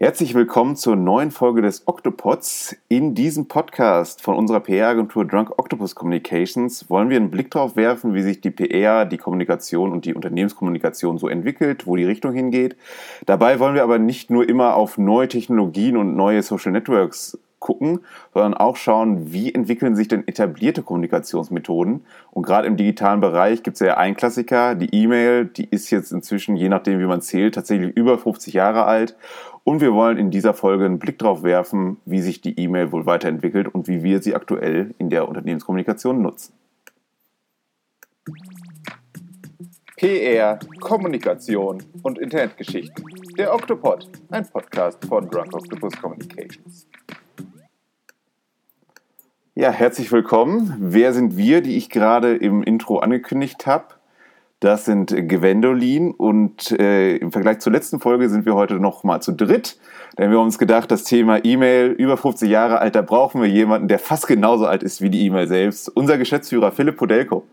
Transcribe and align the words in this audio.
Herzlich 0.00 0.32
willkommen 0.34 0.76
zur 0.76 0.94
neuen 0.94 1.32
Folge 1.32 1.60
des 1.60 1.88
Octopods. 1.88 2.76
In 2.86 3.16
diesem 3.16 3.48
Podcast 3.48 4.22
von 4.22 4.36
unserer 4.36 4.60
PR-Agentur 4.60 5.24
Drunk 5.24 5.58
Octopus 5.58 5.96
Communications 5.96 6.88
wollen 6.88 7.10
wir 7.10 7.16
einen 7.16 7.32
Blick 7.32 7.50
darauf 7.50 7.74
werfen, 7.74 8.14
wie 8.14 8.22
sich 8.22 8.40
die 8.40 8.52
PR, 8.52 9.06
die 9.06 9.16
Kommunikation 9.16 9.90
und 9.90 10.04
die 10.04 10.14
Unternehmenskommunikation 10.14 11.18
so 11.18 11.26
entwickelt, 11.26 11.88
wo 11.88 11.96
die 11.96 12.04
Richtung 12.04 12.32
hingeht. 12.32 12.76
Dabei 13.26 13.58
wollen 13.58 13.74
wir 13.74 13.82
aber 13.82 13.98
nicht 13.98 14.30
nur 14.30 14.48
immer 14.48 14.76
auf 14.76 14.98
neue 14.98 15.26
Technologien 15.26 15.96
und 15.96 16.14
neue 16.14 16.44
Social 16.44 16.70
Networks 16.70 17.36
gucken, 17.58 18.00
sondern 18.32 18.54
auch 18.54 18.76
schauen, 18.76 19.32
wie 19.32 19.54
entwickeln 19.54 19.96
sich 19.96 20.08
denn 20.08 20.26
etablierte 20.26 20.82
Kommunikationsmethoden. 20.82 22.04
Und 22.30 22.42
gerade 22.42 22.66
im 22.66 22.76
digitalen 22.76 23.20
Bereich 23.20 23.62
gibt 23.62 23.76
es 23.76 23.80
ja 23.80 23.96
einen 23.96 24.16
Klassiker, 24.16 24.74
die 24.74 24.94
E-Mail, 24.94 25.46
die 25.46 25.68
ist 25.68 25.90
jetzt 25.90 26.12
inzwischen, 26.12 26.56
je 26.56 26.68
nachdem 26.68 27.00
wie 27.00 27.06
man 27.06 27.20
zählt, 27.20 27.54
tatsächlich 27.54 27.96
über 27.96 28.18
50 28.18 28.54
Jahre 28.54 28.84
alt. 28.84 29.16
Und 29.64 29.80
wir 29.80 29.92
wollen 29.92 30.16
in 30.16 30.30
dieser 30.30 30.54
Folge 30.54 30.86
einen 30.86 30.98
Blick 30.98 31.18
darauf 31.18 31.42
werfen, 31.42 31.98
wie 32.06 32.20
sich 32.20 32.40
die 32.40 32.58
E-Mail 32.58 32.90
wohl 32.92 33.06
weiterentwickelt 33.06 33.68
und 33.68 33.86
wie 33.86 34.02
wir 34.02 34.22
sie 34.22 34.34
aktuell 34.34 34.94
in 34.98 35.10
der 35.10 35.28
Unternehmenskommunikation 35.28 36.22
nutzen. 36.22 36.54
PR, 39.98 40.60
Kommunikation 40.80 41.82
und 42.02 42.18
Internetgeschichten. 42.18 43.04
Der 43.36 43.52
Octopod, 43.52 44.08
ein 44.30 44.46
Podcast 44.48 45.04
von 45.04 45.28
Drunk 45.28 45.52
Octopus 45.52 45.92
Communications. 46.00 46.86
Ja, 49.60 49.72
herzlich 49.72 50.12
willkommen. 50.12 50.76
Wer 50.78 51.12
sind 51.12 51.36
wir, 51.36 51.62
die 51.62 51.76
ich 51.76 51.90
gerade 51.90 52.36
im 52.36 52.62
Intro 52.62 53.00
angekündigt 53.00 53.66
habe? 53.66 53.86
Das 54.60 54.84
sind 54.84 55.08
Gwendolin 55.10 56.12
und 56.12 56.70
äh, 56.70 57.16
im 57.16 57.32
Vergleich 57.32 57.58
zur 57.58 57.72
letzten 57.72 57.98
Folge 57.98 58.28
sind 58.28 58.46
wir 58.46 58.54
heute 58.54 58.74
noch 58.74 59.02
mal 59.02 59.20
zu 59.20 59.32
dritt, 59.32 59.76
denn 60.16 60.30
wir 60.30 60.38
haben 60.38 60.44
uns 60.44 60.60
gedacht, 60.60 60.92
das 60.92 61.02
Thema 61.02 61.44
E-Mail 61.44 61.90
über 61.90 62.16
50 62.16 62.48
Jahre 62.48 62.78
alt, 62.78 62.94
da 62.94 63.02
brauchen 63.02 63.42
wir 63.42 63.48
jemanden, 63.48 63.88
der 63.88 63.98
fast 63.98 64.28
genauso 64.28 64.64
alt 64.64 64.84
ist 64.84 65.00
wie 65.00 65.10
die 65.10 65.26
E-Mail 65.26 65.48
selbst. 65.48 65.88
Unser 65.88 66.18
Geschäftsführer 66.18 66.70
Philipp 66.70 66.96
Podelko. 66.96 67.44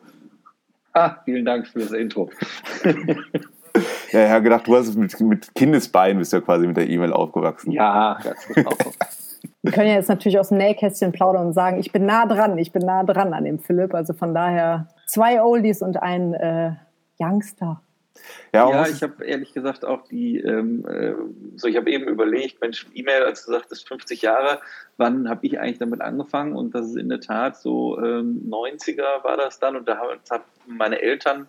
Ah, 0.94 1.16
vielen 1.26 1.44
Dank 1.44 1.66
für 1.66 1.80
das 1.80 1.92
Intro. 1.92 2.30
ja, 2.84 4.26
ich 4.26 4.30
habe 4.30 4.44
gedacht, 4.44 4.68
du 4.68 4.76
hast 4.76 4.94
mit, 4.94 5.20
mit 5.22 5.56
Kindesbeinen 5.56 6.20
bist 6.20 6.34
ja 6.34 6.40
quasi 6.40 6.68
mit 6.68 6.78
der 6.78 6.88
E-Mail 6.88 7.14
aufgewachsen. 7.14 7.72
Ja, 7.72 8.20
ganz 8.24 8.48
genau. 8.54 8.78
Wir 9.66 9.72
können 9.72 9.88
ja 9.88 9.96
jetzt 9.96 10.10
natürlich 10.10 10.38
aus 10.38 10.50
dem 10.50 10.60
Nähkästchen 10.60 11.12
plaudern 11.12 11.48
und 11.48 11.54
sagen, 11.54 11.80
ich 11.80 11.92
bin 11.92 12.06
nah 12.06 12.28
dran, 12.28 12.56
ich 12.60 12.72
bin 12.72 12.86
nah 12.86 13.04
dran 13.04 13.34
an 13.34 13.46
dem 13.46 13.58
Philipp. 13.58 13.96
Also 13.96 14.14
von 14.14 14.36
daher 14.36 14.90
zwei 15.08 15.42
Oldies 15.42 15.82
und 15.82 15.98
ein 15.98 16.36
äh, 16.36 16.74
Youngster. 17.20 17.82
Ja, 18.54 18.70
ja 18.70 18.88
ich 18.88 19.02
habe 19.02 19.26
ehrlich 19.26 19.54
gesagt 19.54 19.84
auch 19.84 20.04
die, 20.04 20.38
ähm, 20.38 20.86
äh, 20.88 21.16
so 21.56 21.68
ich 21.68 21.78
habe 21.78 21.90
eben 21.90 22.08
überlegt, 22.08 22.62
Mensch, 22.62 22.86
E-Mail, 22.94 23.24
als 23.24 23.44
du 23.44 23.54
sagtest 23.54 23.88
50 23.88 24.22
Jahre, 24.22 24.60
wann 24.98 25.28
habe 25.28 25.44
ich 25.48 25.60
eigentlich 25.60 25.80
damit 25.80 26.00
angefangen? 26.00 26.56
Und 26.56 26.76
das 26.76 26.86
ist 26.86 26.98
in 26.98 27.10
der 27.10 27.22
Tat 27.22 27.58
so 27.58 27.98
ähm, 27.98 28.48
90er 28.48 29.24
war 29.24 29.36
das 29.36 29.58
dann 29.58 29.76
und 29.76 29.88
da 29.88 29.98
haben 29.98 30.20
hab 30.30 30.46
meine 30.68 31.02
Eltern 31.02 31.48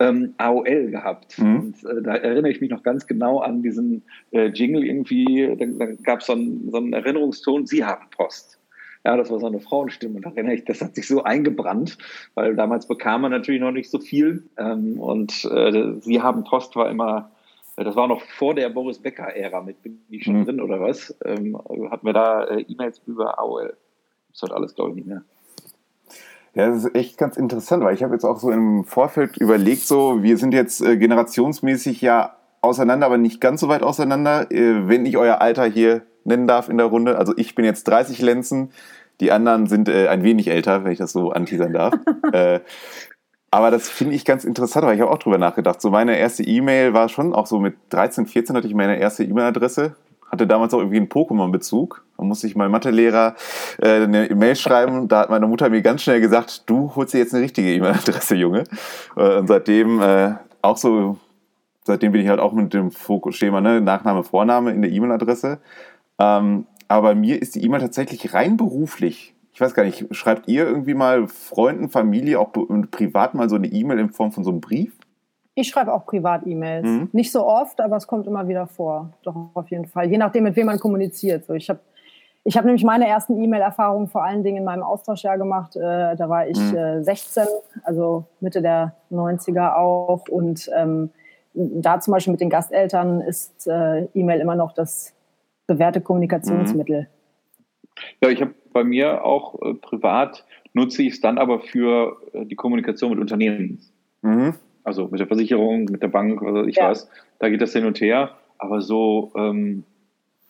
ähm, 0.00 0.34
AOL 0.38 0.90
gehabt. 0.90 1.38
Mhm. 1.38 1.60
Und 1.60 1.84
äh, 1.84 2.02
da 2.02 2.14
erinnere 2.14 2.50
ich 2.50 2.60
mich 2.60 2.70
noch 2.70 2.82
ganz 2.82 3.06
genau 3.06 3.40
an 3.40 3.62
diesen 3.62 4.02
äh, 4.30 4.46
Jingle 4.46 4.84
irgendwie, 4.84 5.54
da, 5.58 5.86
da 5.86 5.92
gab 6.02 6.20
es 6.20 6.26
so 6.26 6.32
einen, 6.32 6.70
so 6.70 6.76
einen 6.76 6.92
Erinnerungston, 6.92 7.66
Sie 7.66 7.84
haben 7.84 8.06
Post. 8.10 8.58
Ja, 9.04 9.16
das 9.16 9.30
war 9.30 9.38
so 9.38 9.46
eine 9.46 9.60
Frauenstimme. 9.60 10.16
Und 10.16 10.26
da 10.26 10.30
erinnere 10.30 10.54
ich, 10.54 10.64
das 10.64 10.82
hat 10.82 10.94
sich 10.94 11.06
so 11.06 11.22
eingebrannt, 11.22 11.98
weil 12.34 12.56
damals 12.56 12.86
bekam 12.86 13.22
man 13.22 13.30
natürlich 13.30 13.60
noch 13.60 13.72
nicht 13.72 13.90
so 13.90 14.00
viel. 14.00 14.44
Ähm, 14.56 14.98
und 15.00 15.44
äh, 15.44 15.94
Sie 16.00 16.20
haben 16.20 16.44
Post 16.44 16.76
war 16.76 16.90
immer, 16.90 17.30
äh, 17.76 17.84
das 17.84 17.96
war 17.96 18.08
noch 18.08 18.22
vor 18.22 18.54
der 18.54 18.68
Boris 18.68 18.98
Becker-Ära 18.98 19.62
mit, 19.62 19.82
bin 19.82 20.00
ich 20.10 20.24
schon 20.24 20.40
mhm. 20.40 20.44
drin 20.44 20.60
oder 20.60 20.80
was? 20.80 21.16
Ähm, 21.24 21.56
hatten 21.90 22.06
wir 22.06 22.12
da 22.12 22.44
äh, 22.44 22.64
E-Mails 22.68 23.00
über 23.06 23.38
AOL. 23.38 23.76
Das 24.32 24.42
hat 24.42 24.52
alles, 24.52 24.74
glaube 24.74 24.90
ich, 24.90 24.96
nicht 24.96 25.08
mehr. 25.08 25.22
Ja, 26.58 26.66
das 26.66 26.84
ist 26.84 26.94
echt 26.96 27.18
ganz 27.18 27.36
interessant, 27.36 27.84
weil 27.84 27.94
ich 27.94 28.02
habe 28.02 28.14
jetzt 28.14 28.24
auch 28.24 28.40
so 28.40 28.50
im 28.50 28.82
Vorfeld 28.82 29.36
überlegt, 29.36 29.86
so, 29.86 30.24
wir 30.24 30.36
sind 30.36 30.52
jetzt 30.52 30.80
äh, 30.80 30.96
generationsmäßig 30.96 32.00
ja 32.00 32.34
auseinander, 32.62 33.06
aber 33.06 33.16
nicht 33.16 33.40
ganz 33.40 33.60
so 33.60 33.68
weit 33.68 33.84
auseinander. 33.84 34.50
Äh, 34.50 34.88
wenn 34.88 35.06
ich 35.06 35.16
euer 35.16 35.40
Alter 35.40 35.66
hier 35.66 36.02
nennen 36.24 36.48
darf 36.48 36.68
in 36.68 36.76
der 36.76 36.86
Runde. 36.86 37.16
Also 37.16 37.32
ich 37.36 37.54
bin 37.54 37.64
jetzt 37.64 37.84
30 37.84 38.20
Lenzen, 38.20 38.72
die 39.20 39.30
anderen 39.30 39.68
sind 39.68 39.88
äh, 39.88 40.08
ein 40.08 40.24
wenig 40.24 40.48
älter, 40.48 40.82
wenn 40.82 40.90
ich 40.90 40.98
das 40.98 41.12
so 41.12 41.30
anteasern 41.30 41.72
darf. 41.72 41.94
äh, 42.32 42.58
aber 43.52 43.70
das 43.70 43.88
finde 43.88 44.16
ich 44.16 44.24
ganz 44.24 44.44
interessant, 44.44 44.84
weil 44.84 44.96
ich 44.96 45.00
habe 45.00 45.12
auch 45.12 45.18
drüber 45.18 45.38
nachgedacht. 45.38 45.80
So 45.80 45.90
meine 45.90 46.18
erste 46.18 46.42
E-Mail 46.42 46.92
war 46.92 47.08
schon 47.08 47.34
auch 47.34 47.46
so 47.46 47.60
mit 47.60 47.76
13, 47.90 48.26
14 48.26 48.56
hatte 48.56 48.66
ich 48.66 48.74
meine 48.74 48.98
erste 48.98 49.22
E-Mail-Adresse. 49.22 49.94
Hatte 50.30 50.46
damals 50.46 50.74
auch 50.74 50.78
irgendwie 50.78 50.98
einen 50.98 51.08
Pokémon-Bezug. 51.08 52.04
Da 52.16 52.24
musste 52.24 52.46
ich 52.46 52.56
meinem 52.56 52.72
Mathelehrer 52.72 53.34
äh, 53.80 54.02
eine 54.02 54.30
E-Mail 54.30 54.56
schreiben. 54.56 55.08
Da 55.08 55.20
hat 55.20 55.30
meine 55.30 55.46
Mutter 55.46 55.70
mir 55.70 55.82
ganz 55.82 56.02
schnell 56.02 56.20
gesagt, 56.20 56.68
du 56.68 56.94
holst 56.94 57.14
dir 57.14 57.18
jetzt 57.18 57.34
eine 57.34 57.42
richtige 57.42 57.72
E-Mail-Adresse, 57.72 58.34
Junge. 58.34 58.64
Äh, 59.16 59.38
und 59.38 59.46
seitdem 59.46 60.02
äh, 60.02 60.34
auch 60.60 60.76
so, 60.76 61.16
seitdem 61.84 62.12
bin 62.12 62.20
ich 62.20 62.28
halt 62.28 62.40
auch 62.40 62.52
mit 62.52 62.74
dem 62.74 62.90
Fokusschema, 62.90 63.60
ne, 63.60 63.80
Nachname, 63.80 64.22
Vorname 64.22 64.72
in 64.72 64.82
der 64.82 64.90
E-Mail-Adresse. 64.90 65.58
Ähm, 66.18 66.66
aber 66.88 67.14
mir 67.14 67.40
ist 67.40 67.54
die 67.54 67.64
E-Mail 67.64 67.80
tatsächlich 67.80 68.34
rein 68.34 68.56
beruflich. 68.56 69.34
Ich 69.52 69.60
weiß 69.60 69.74
gar 69.74 69.84
nicht, 69.84 70.06
schreibt 70.12 70.48
ihr 70.48 70.66
irgendwie 70.66 70.94
mal 70.94 71.26
Freunden, 71.26 71.88
Familie, 71.88 72.38
auch 72.38 72.52
privat 72.90 73.34
mal 73.34 73.48
so 73.48 73.56
eine 73.56 73.66
E-Mail 73.66 73.98
in 73.98 74.10
Form 74.10 74.32
von 74.32 74.44
so 74.44 74.50
einem 74.50 74.60
Brief? 74.60 74.92
Ich 75.60 75.68
schreibe 75.68 75.92
auch 75.92 76.06
Privat-E-Mails. 76.06 76.86
Mhm. 76.86 77.08
Nicht 77.10 77.32
so 77.32 77.44
oft, 77.44 77.80
aber 77.80 77.96
es 77.96 78.06
kommt 78.06 78.28
immer 78.28 78.46
wieder 78.46 78.68
vor. 78.68 79.12
Doch, 79.24 79.34
auf 79.54 79.68
jeden 79.70 79.86
Fall. 79.86 80.08
Je 80.08 80.16
nachdem, 80.16 80.44
mit 80.44 80.54
wem 80.54 80.66
man 80.66 80.78
kommuniziert. 80.78 81.46
So, 81.46 81.54
ich 81.54 81.68
habe 81.68 81.80
ich 82.44 82.56
hab 82.56 82.64
nämlich 82.64 82.84
meine 82.84 83.08
ersten 83.08 83.42
E-Mail-Erfahrungen 83.42 84.06
vor 84.06 84.22
allen 84.22 84.44
Dingen 84.44 84.58
in 84.58 84.64
meinem 84.64 84.84
Austauschjahr 84.84 85.36
gemacht. 85.36 85.74
Äh, 85.74 86.14
da 86.14 86.28
war 86.28 86.46
ich 86.46 86.58
mhm. 86.58 86.76
äh, 86.76 87.02
16, 87.02 87.42
also 87.82 88.24
Mitte 88.38 88.62
der 88.62 88.94
90er 89.10 89.74
auch. 89.74 90.28
Und 90.28 90.70
ähm, 90.76 91.10
da 91.54 91.98
zum 91.98 92.12
Beispiel 92.12 92.30
mit 92.30 92.40
den 92.40 92.50
Gasteltern 92.50 93.20
ist 93.20 93.66
äh, 93.66 94.04
E-Mail 94.14 94.38
immer 94.38 94.54
noch 94.54 94.72
das 94.72 95.12
bewährte 95.66 96.00
Kommunikationsmittel. 96.00 97.00
Mhm. 97.00 97.06
Ja, 98.22 98.28
ich 98.28 98.40
habe 98.40 98.54
bei 98.72 98.84
mir 98.84 99.24
auch 99.24 99.60
äh, 99.60 99.74
privat 99.74 100.44
nutze 100.72 101.02
ich 101.02 101.14
es 101.14 101.20
dann 101.20 101.36
aber 101.36 101.58
für 101.58 102.16
äh, 102.32 102.46
die 102.46 102.54
Kommunikation 102.54 103.10
mit 103.10 103.18
Unternehmen. 103.18 103.80
Mhm. 104.22 104.54
Also 104.88 105.06
mit 105.08 105.20
der 105.20 105.26
Versicherung, 105.26 105.84
mit 105.84 106.02
der 106.02 106.08
Bank, 106.08 106.42
also 106.42 106.64
ich 106.64 106.76
ja. 106.76 106.88
weiß, 106.88 107.10
da 107.40 107.50
geht 107.50 107.60
das 107.60 107.74
hin 107.74 107.84
und 107.84 108.00
her. 108.00 108.30
Aber 108.56 108.80
so, 108.80 109.30
ähm, 109.36 109.84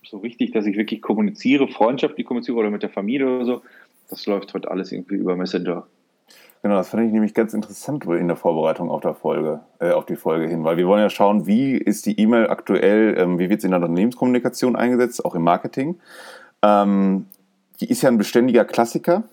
so 0.06 0.18
richtig, 0.18 0.52
dass 0.52 0.64
ich 0.64 0.76
wirklich 0.76 1.02
kommuniziere, 1.02 1.66
freundschaftlich 1.66 2.24
kommuniziere 2.24 2.56
oder 2.56 2.70
mit 2.70 2.84
der 2.84 2.88
Familie 2.88 3.26
oder 3.26 3.44
so, 3.44 3.62
das 4.08 4.26
läuft 4.26 4.54
heute 4.54 4.70
alles 4.70 4.92
irgendwie 4.92 5.16
über 5.16 5.34
Messenger. 5.34 5.88
Genau, 6.62 6.76
das 6.76 6.90
fand 6.90 7.06
ich 7.06 7.12
nämlich 7.12 7.34
ganz 7.34 7.52
interessant 7.52 8.04
in 8.04 8.28
der 8.28 8.36
Vorbereitung 8.36 8.90
auf, 8.90 9.00
der 9.00 9.14
Folge, 9.14 9.60
äh, 9.80 9.90
auf 9.90 10.06
die 10.06 10.14
Folge 10.14 10.46
hin, 10.46 10.62
weil 10.62 10.76
wir 10.76 10.86
wollen 10.86 11.02
ja 11.02 11.10
schauen, 11.10 11.46
wie 11.48 11.74
ist 11.74 12.06
die 12.06 12.18
E-Mail 12.20 12.48
aktuell, 12.48 13.16
ähm, 13.18 13.40
wie 13.40 13.50
wird 13.50 13.60
sie 13.60 13.66
in 13.66 13.72
der 13.72 13.80
Unternehmenskommunikation 13.80 14.76
eingesetzt, 14.76 15.24
auch 15.24 15.34
im 15.34 15.42
Marketing. 15.42 15.98
Ähm, 16.62 17.26
die 17.80 17.90
ist 17.90 18.02
ja 18.02 18.08
ein 18.08 18.18
beständiger 18.18 18.64
Klassiker, 18.64 19.24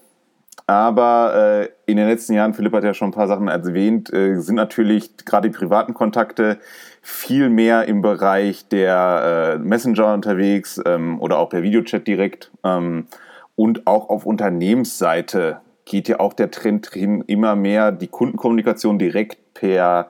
aber 0.67 1.33
äh, 1.35 1.91
in 1.91 1.97
den 1.97 2.07
letzten 2.07 2.33
Jahren, 2.33 2.53
Philipp 2.53 2.73
hat 2.73 2.83
ja 2.83 2.93
schon 2.93 3.09
ein 3.09 3.13
paar 3.13 3.27
Sachen 3.27 3.47
erwähnt, 3.47 4.11
äh, 4.11 4.39
sind 4.39 4.55
natürlich 4.55 5.15
gerade 5.25 5.49
die 5.49 5.57
privaten 5.57 5.93
Kontakte 5.93 6.57
viel 7.01 7.49
mehr 7.49 7.85
im 7.85 8.01
Bereich 8.01 8.67
der 8.67 9.57
äh, 9.57 9.59
Messenger 9.59 10.13
unterwegs 10.13 10.81
ähm, 10.85 11.21
oder 11.21 11.37
auch 11.37 11.49
per 11.49 11.61
Videochat 11.61 12.07
direkt. 12.07 12.51
Ähm, 12.63 13.05
und 13.55 13.85
auch 13.85 14.09
auf 14.09 14.25
Unternehmensseite 14.25 15.61
geht 15.85 16.07
ja 16.07 16.19
auch 16.19 16.33
der 16.33 16.49
Trend 16.49 16.87
hin, 16.91 17.23
immer 17.27 17.55
mehr 17.55 17.91
die 17.91 18.07
Kundenkommunikation 18.07 18.97
direkt 18.97 19.53
per 19.53 20.09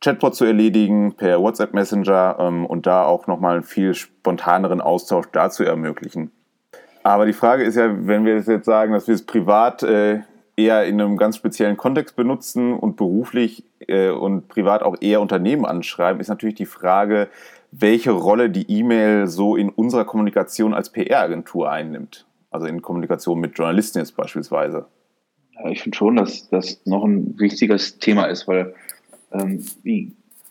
Chatbot 0.00 0.34
zu 0.34 0.44
erledigen, 0.44 1.14
per 1.14 1.40
WhatsApp 1.40 1.72
Messenger 1.72 2.36
ähm, 2.40 2.66
und 2.66 2.86
da 2.86 3.04
auch 3.04 3.28
nochmal 3.28 3.54
einen 3.54 3.62
viel 3.62 3.94
spontaneren 3.94 4.80
Austausch 4.80 5.26
dazu 5.30 5.62
ermöglichen. 5.62 6.32
Aber 7.02 7.26
die 7.26 7.32
Frage 7.32 7.64
ist 7.64 7.76
ja, 7.76 8.06
wenn 8.06 8.24
wir 8.24 8.38
jetzt 8.38 8.64
sagen, 8.64 8.92
dass 8.92 9.08
wir 9.08 9.14
es 9.14 9.26
privat 9.26 9.82
äh, 9.82 10.20
eher 10.56 10.84
in 10.84 11.00
einem 11.00 11.16
ganz 11.16 11.36
speziellen 11.36 11.76
Kontext 11.76 12.16
benutzen 12.16 12.74
und 12.74 12.96
beruflich 12.96 13.64
äh, 13.88 14.10
und 14.10 14.48
privat 14.48 14.82
auch 14.82 14.96
eher 15.00 15.20
Unternehmen 15.20 15.64
anschreiben, 15.64 16.20
ist 16.20 16.28
natürlich 16.28 16.54
die 16.54 16.66
Frage, 16.66 17.28
welche 17.72 18.10
Rolle 18.10 18.50
die 18.50 18.70
E-Mail 18.70 19.26
so 19.26 19.56
in 19.56 19.70
unserer 19.70 20.04
Kommunikation 20.04 20.74
als 20.74 20.90
PR-Agentur 20.90 21.70
einnimmt. 21.70 22.26
Also 22.50 22.66
in 22.66 22.82
Kommunikation 22.82 23.40
mit 23.40 23.56
Journalisten 23.56 23.98
jetzt 23.98 24.14
beispielsweise. 24.14 24.86
Ja, 25.54 25.70
ich 25.70 25.82
finde 25.82 25.96
schon, 25.96 26.16
dass 26.16 26.48
das 26.50 26.82
noch 26.84 27.04
ein 27.04 27.38
wichtiges 27.38 27.98
Thema 27.98 28.26
ist, 28.26 28.46
weil 28.46 28.74
ähm, 29.32 29.64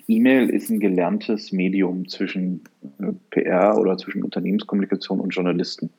E-Mail 0.08 0.50
ist 0.50 0.70
ein 0.70 0.80
gelerntes 0.80 1.52
Medium 1.52 2.08
zwischen 2.08 2.64
äh, 3.00 3.12
PR 3.30 3.78
oder 3.78 3.98
zwischen 3.98 4.24
Unternehmenskommunikation 4.24 5.20
und 5.20 5.30
Journalisten. 5.30 5.92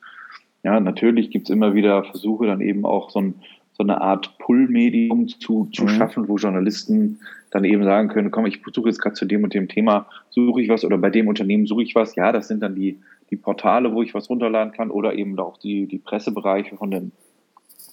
Ja, 0.63 0.79
natürlich 0.79 1.29
gibt 1.29 1.49
es 1.49 1.53
immer 1.53 1.73
wieder 1.73 2.03
Versuche, 2.03 2.47
dann 2.47 2.61
eben 2.61 2.85
auch 2.85 3.09
so 3.09 3.19
ein 3.19 3.35
so 3.73 3.83
eine 3.83 4.01
Art 4.01 4.37
Pull-Medium 4.37 5.27
zu, 5.27 5.67
zu 5.73 5.83
mhm. 5.83 5.89
schaffen, 5.89 6.27
wo 6.27 6.37
Journalisten 6.37 7.19
dann 7.49 7.65
eben 7.65 7.83
sagen 7.83 8.07
können, 8.07 8.31
komm, 8.31 8.45
ich 8.45 8.61
suche 8.71 8.89
jetzt 8.89 9.01
gerade 9.01 9.15
zu 9.15 9.25
dem 9.25 9.43
und 9.43 9.53
dem 9.53 9.67
Thema, 9.67 10.07
suche 10.29 10.61
ich 10.61 10.69
was 10.69 10.85
oder 10.85 10.97
bei 10.97 11.09
dem 11.09 11.27
Unternehmen 11.27 11.65
suche 11.65 11.83
ich 11.83 11.95
was. 11.95 12.15
Ja, 12.15 12.31
das 12.31 12.47
sind 12.47 12.61
dann 12.61 12.75
die, 12.75 12.99
die 13.29 13.35
Portale, 13.35 13.93
wo 13.93 14.01
ich 14.01 14.13
was 14.13 14.29
runterladen 14.29 14.73
kann 14.73 14.91
oder 14.91 15.15
eben 15.15 15.37
auch 15.39 15.57
die, 15.57 15.87
die 15.87 15.97
Pressebereiche 15.97 16.77
von 16.77 16.91
den, 16.91 17.11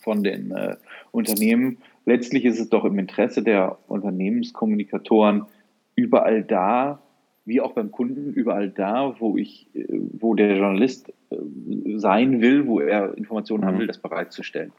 von 0.02 0.22
den 0.22 0.50
äh, 0.50 0.76
Unternehmen. 1.12 1.78
Letztlich 2.04 2.44
ist 2.44 2.60
es 2.60 2.68
doch 2.68 2.84
im 2.84 2.98
Interesse 2.98 3.42
der 3.42 3.78
Unternehmenskommunikatoren 3.88 5.46
überall 5.94 6.42
da, 6.42 7.00
wie 7.50 7.60
auch 7.60 7.72
beim 7.72 7.90
Kunden, 7.90 8.32
überall 8.32 8.70
da, 8.70 9.16
wo 9.18 9.36
ich, 9.36 9.68
äh, 9.74 9.84
wo 9.90 10.34
der 10.34 10.56
Journalist 10.56 11.12
äh, 11.30 11.36
sein 11.96 12.40
will, 12.40 12.66
wo 12.66 12.80
er 12.80 13.18
Informationen 13.18 13.66
haben 13.66 13.74
mhm. 13.74 13.80
will, 13.80 13.86
das 13.86 13.98
bereitzustellen. 13.98 14.72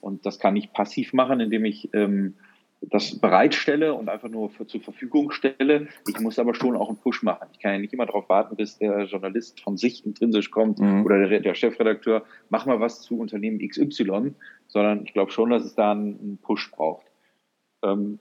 Und 0.00 0.26
das 0.26 0.38
kann 0.38 0.56
ich 0.56 0.72
passiv 0.72 1.14
machen, 1.14 1.40
indem 1.40 1.64
ich 1.64 1.88
ähm, 1.94 2.34
das 2.82 3.18
bereitstelle 3.18 3.94
und 3.94 4.08
einfach 4.08 4.28
nur 4.28 4.50
für, 4.50 4.66
zur 4.66 4.80
Verfügung 4.80 5.30
stelle. 5.30 5.88
Ich 6.06 6.20
muss 6.20 6.38
aber 6.38 6.54
schon 6.54 6.76
auch 6.76 6.88
einen 6.88 6.98
Push 6.98 7.22
machen. 7.22 7.48
Ich 7.52 7.60
kann 7.60 7.72
ja 7.72 7.78
nicht 7.78 7.94
immer 7.94 8.06
darauf 8.06 8.28
warten, 8.28 8.56
bis 8.56 8.78
der 8.78 9.04
Journalist 9.04 9.60
von 9.60 9.76
sich 9.76 10.04
intrinsisch 10.04 10.50
kommt 10.50 10.78
mhm. 10.78 11.04
oder 11.04 11.26
der, 11.26 11.40
der, 11.40 11.54
Chefredakteur, 11.54 12.24
mach 12.50 12.66
mal 12.66 12.80
was 12.80 13.00
zu 13.00 13.18
Unternehmen 13.18 13.58
XY, 13.66 14.34
sondern 14.66 15.04
ich 15.04 15.12
glaube 15.12 15.30
schon, 15.30 15.50
dass 15.50 15.64
es 15.64 15.74
da 15.74 15.92
einen 15.92 16.38
Push 16.42 16.70
braucht. 16.72 17.06
Ähm, 17.82 18.18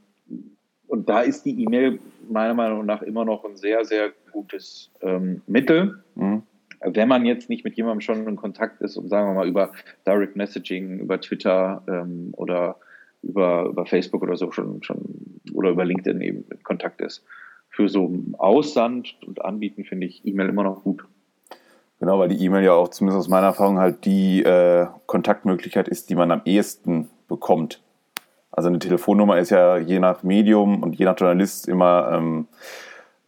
und 0.88 1.10
da 1.10 1.22
ist 1.22 1.44
die 1.46 1.64
E-Mail 1.64 2.00
meiner 2.30 2.54
Meinung 2.54 2.86
nach 2.86 3.02
immer 3.02 3.26
noch 3.26 3.44
ein 3.46 3.56
sehr, 3.56 3.86
sehr 3.86 4.12
gutes 4.32 4.92
ähm, 5.02 5.42
Mittel. 5.48 6.04
Mhm 6.16 6.44
wenn 6.86 7.08
man 7.08 7.26
jetzt 7.26 7.50
nicht 7.50 7.64
mit 7.64 7.76
jemandem 7.76 8.02
schon 8.02 8.28
in 8.28 8.36
Kontakt 8.36 8.82
ist 8.82 8.98
und 8.98 9.10
sagen 9.10 9.28
wir 9.28 9.34
mal 9.34 9.48
über 9.48 9.72
Direct 10.06 10.36
Messaging, 10.36 11.00
über 11.00 11.20
Twitter 11.20 11.82
ähm, 11.88 12.30
oder 12.34 12.78
über, 13.24 13.66
über 13.66 13.86
Facebook 13.86 14.22
oder 14.22 14.38
so 14.38 14.52
schon, 14.52 14.84
schon 14.84 15.42
oder 15.54 15.70
über 15.72 15.86
LinkedIn 15.86 16.22
eben 16.22 16.46
in 16.50 16.64
Kontakt 16.64 17.02
ist. 17.02 17.24
Für 17.70 17.90
so 17.90 18.14
Aussand 18.38 19.16
und 19.26 19.44
Anbieten 19.44 19.84
finde 19.84 20.08
ich 20.08 20.26
E-Mail 20.26 20.50
immer 20.50 20.64
noch 20.64 20.84
gut. 20.84 21.06
Genau, 22.00 22.20
weil 22.20 22.30
die 22.30 22.44
E-Mail 22.44 22.64
ja 22.64 22.74
auch 22.74 22.90
zumindest 22.90 23.20
aus 23.20 23.30
meiner 23.30 23.48
Erfahrung 23.48 23.80
halt 23.80 24.06
die 24.06 24.44
äh, 24.44 24.88
Kontaktmöglichkeit 25.08 25.88
ist, 25.88 26.10
die 26.10 26.16
man 26.16 26.32
am 26.32 26.42
ehesten 26.46 27.10
bekommt. 27.28 27.82
Also 28.56 28.69
eine 28.69 28.80
Telefonnummer 28.80 29.38
ist 29.38 29.50
ja 29.50 29.78
je 29.78 30.00
nach 30.00 30.24
Medium 30.24 30.81
und 30.81 30.96
je 30.96 31.04
nach 31.04 31.19
Journalist 31.19 31.68
immer 31.68 32.10
ähm, 32.13 32.48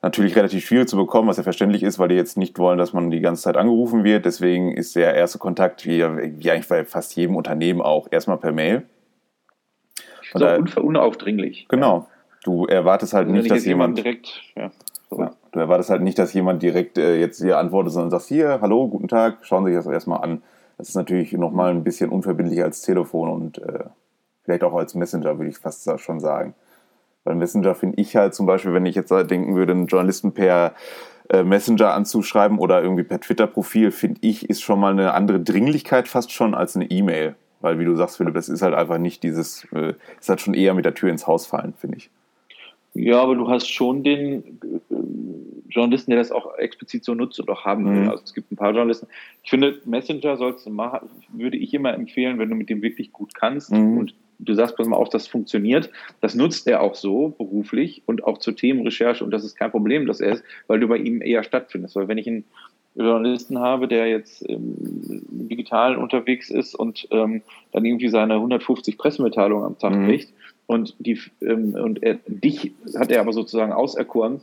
natürlich 0.01 0.37
relativ 0.37 0.65
schwierig 0.65 0.87
zu 0.87 0.95
bekommen, 0.95 1.27
was 1.27 1.35
ja 1.35 1.43
verständlich 1.43 1.83
ist, 1.83 1.99
weil 1.99 2.07
die 2.07 2.15
jetzt 2.15 2.37
nicht 2.37 2.57
wollen, 2.59 2.77
dass 2.77 2.93
man 2.93 3.11
die 3.11 3.19
ganze 3.19 3.43
Zeit 3.43 3.57
angerufen 3.57 4.05
wird. 4.05 4.23
Deswegen 4.23 4.71
ist 4.71 4.95
der 4.95 5.15
erste 5.15 5.37
Kontakt, 5.37 5.85
wie, 5.85 5.99
wie 5.99 6.49
eigentlich 6.49 6.69
bei 6.69 6.85
fast 6.85 7.13
jedem 7.17 7.35
Unternehmen 7.35 7.81
auch, 7.81 8.07
erstmal 8.09 8.37
per 8.37 8.53
Mail. 8.53 8.83
So 10.31 10.39
da, 10.39 10.57
unaufdringlich. 10.81 11.67
genau. 11.67 12.07
Du 12.43 12.65
erwartest 12.65 13.13
halt 13.13 13.27
also 13.27 13.35
nicht, 13.37 13.51
dass 13.51 13.65
jemand 13.65 13.97
direkt, 13.97 14.41
ja, 14.55 14.71
so. 15.09 15.19
ja, 15.19 15.31
du 15.51 15.59
erwartest 15.59 15.89
halt 15.89 16.01
nicht, 16.01 16.17
dass 16.17 16.33
jemand 16.33 16.63
direkt 16.63 16.97
äh, 16.97 17.19
jetzt 17.19 17.41
hier 17.41 17.57
antwortet, 17.57 17.91
sondern 17.91 18.11
sagst 18.11 18.29
hier, 18.29 18.59
hallo, 18.61 18.87
guten 18.87 19.09
Tag, 19.09 19.39
schauen 19.41 19.65
Sie 19.65 19.73
sich 19.73 19.83
das 19.83 19.91
erstmal 19.91 20.23
an. 20.23 20.41
Das 20.77 20.87
ist 20.87 20.95
natürlich 20.95 21.33
nochmal 21.33 21.71
ein 21.71 21.83
bisschen 21.83 22.09
unverbindlicher 22.09 22.63
als 22.63 22.81
Telefon 22.81 23.29
und 23.29 23.57
äh, 23.57 23.85
vielleicht 24.47 24.63
auch 24.63 24.73
als 24.73 24.95
Messenger, 24.95 25.37
würde 25.37 25.49
ich 25.49 25.57
fast 25.57 25.87
schon 25.99 26.21
sagen. 26.21 26.55
Weil 27.25 27.35
Messenger 27.35 27.75
finde 27.75 28.01
ich 28.01 28.15
halt 28.15 28.33
zum 28.33 28.45
Beispiel, 28.45 28.73
wenn 28.73 28.85
ich 28.85 28.95
jetzt 28.95 29.11
denken 29.11 29.55
würde, 29.55 29.73
einen 29.73 29.87
Journalisten 29.87 30.31
per 30.31 30.73
äh, 31.29 31.43
Messenger 31.43 31.93
anzuschreiben 31.93 32.57
oder 32.57 32.81
irgendwie 32.81 33.03
per 33.03 33.19
Twitter-Profil, 33.19 33.91
finde 33.91 34.19
ich, 34.21 34.49
ist 34.49 34.61
schon 34.61 34.79
mal 34.79 34.93
eine 34.93 35.13
andere 35.13 35.41
Dringlichkeit 35.41 36.07
fast 36.07 36.31
schon 36.31 36.55
als 36.55 36.77
eine 36.77 36.89
E-Mail. 36.89 37.35
Weil, 37.59 37.79
wie 37.79 37.85
du 37.85 37.95
sagst, 37.97 38.15
Philipp, 38.15 38.35
das 38.35 38.47
ist 38.47 38.61
halt 38.61 38.73
einfach 38.73 38.97
nicht 38.97 39.23
dieses, 39.23 39.67
äh, 39.73 39.95
ist 40.17 40.29
halt 40.29 40.39
schon 40.39 40.53
eher 40.53 40.73
mit 40.73 40.85
der 40.85 40.93
Tür 40.93 41.09
ins 41.09 41.27
Haus 41.27 41.45
fallen, 41.45 41.73
finde 41.73 41.97
ich. 41.97 42.09
Ja, 42.93 43.21
aber 43.21 43.35
du 43.35 43.49
hast 43.49 43.67
schon 43.67 44.03
den 44.03 44.59
äh, 44.89 44.95
Journalisten, 45.67 46.11
der 46.11 46.19
das 46.19 46.31
auch 46.31 46.55
explizit 46.57 47.03
so 47.03 47.13
nutzt 47.13 47.41
und 47.41 47.49
auch 47.49 47.65
haben 47.65 47.85
will. 47.85 48.03
Mhm. 48.03 48.09
Also 48.09 48.23
es 48.23 48.33
gibt 48.33 48.49
ein 48.49 48.55
paar 48.55 48.71
Journalisten. 48.71 49.07
Ich 49.43 49.49
finde, 49.49 49.81
Messenger 49.83 50.37
sollst 50.37 50.65
du 50.65 50.69
machen, 50.69 51.09
würde 51.33 51.57
ich 51.57 51.73
immer 51.73 51.93
empfehlen, 51.93 52.39
wenn 52.39 52.47
du 52.47 52.55
mit 52.55 52.69
dem 52.69 52.81
wirklich 52.81 53.11
gut 53.11 53.35
kannst 53.35 53.73
mhm. 53.73 53.97
und 53.97 54.15
du 54.39 54.53
sagst 54.53 54.75
pass 54.77 54.87
mal 54.87 54.97
auf, 54.97 55.09
das 55.09 55.27
funktioniert. 55.27 55.89
Das 56.21 56.35
nutzt 56.35 56.67
er 56.67 56.81
auch 56.81 56.95
so 56.95 57.29
beruflich 57.29 58.03
und 58.05 58.23
auch 58.23 58.37
zur 58.37 58.55
Themenrecherche 58.55 59.23
und 59.23 59.31
das 59.31 59.43
ist 59.43 59.55
kein 59.55 59.71
Problem, 59.71 60.05
dass 60.05 60.21
er 60.21 60.33
ist, 60.33 60.43
weil 60.67 60.79
du 60.79 60.87
bei 60.87 60.97
ihm 60.97 61.21
eher 61.21 61.43
stattfindest. 61.43 61.95
Weil 61.95 62.07
wenn 62.07 62.17
ich 62.17 62.27
einen 62.27 62.45
Journalisten 62.95 63.59
habe, 63.59 63.87
der 63.87 64.07
jetzt 64.07 64.41
im 64.41 64.75
Digitalen 64.79 65.97
unterwegs 65.97 66.49
ist 66.49 66.73
und 66.73 67.07
ähm, 67.11 67.41
dann 67.71 67.85
irgendwie 67.85 68.09
seine 68.09 68.35
150 68.35 68.97
Pressemitteilungen 68.97 69.65
am 69.65 69.77
Tag 69.77 69.95
mhm. 69.95 70.05
kriegt 70.05 70.33
und 70.65 70.95
die 70.99 71.19
ähm, 71.41 71.75
und 71.75 72.01
er, 72.01 72.15
dich 72.27 72.73
hat 72.97 73.11
er 73.11 73.21
aber 73.21 73.33
sozusagen 73.33 73.71
auserkoren 73.71 74.41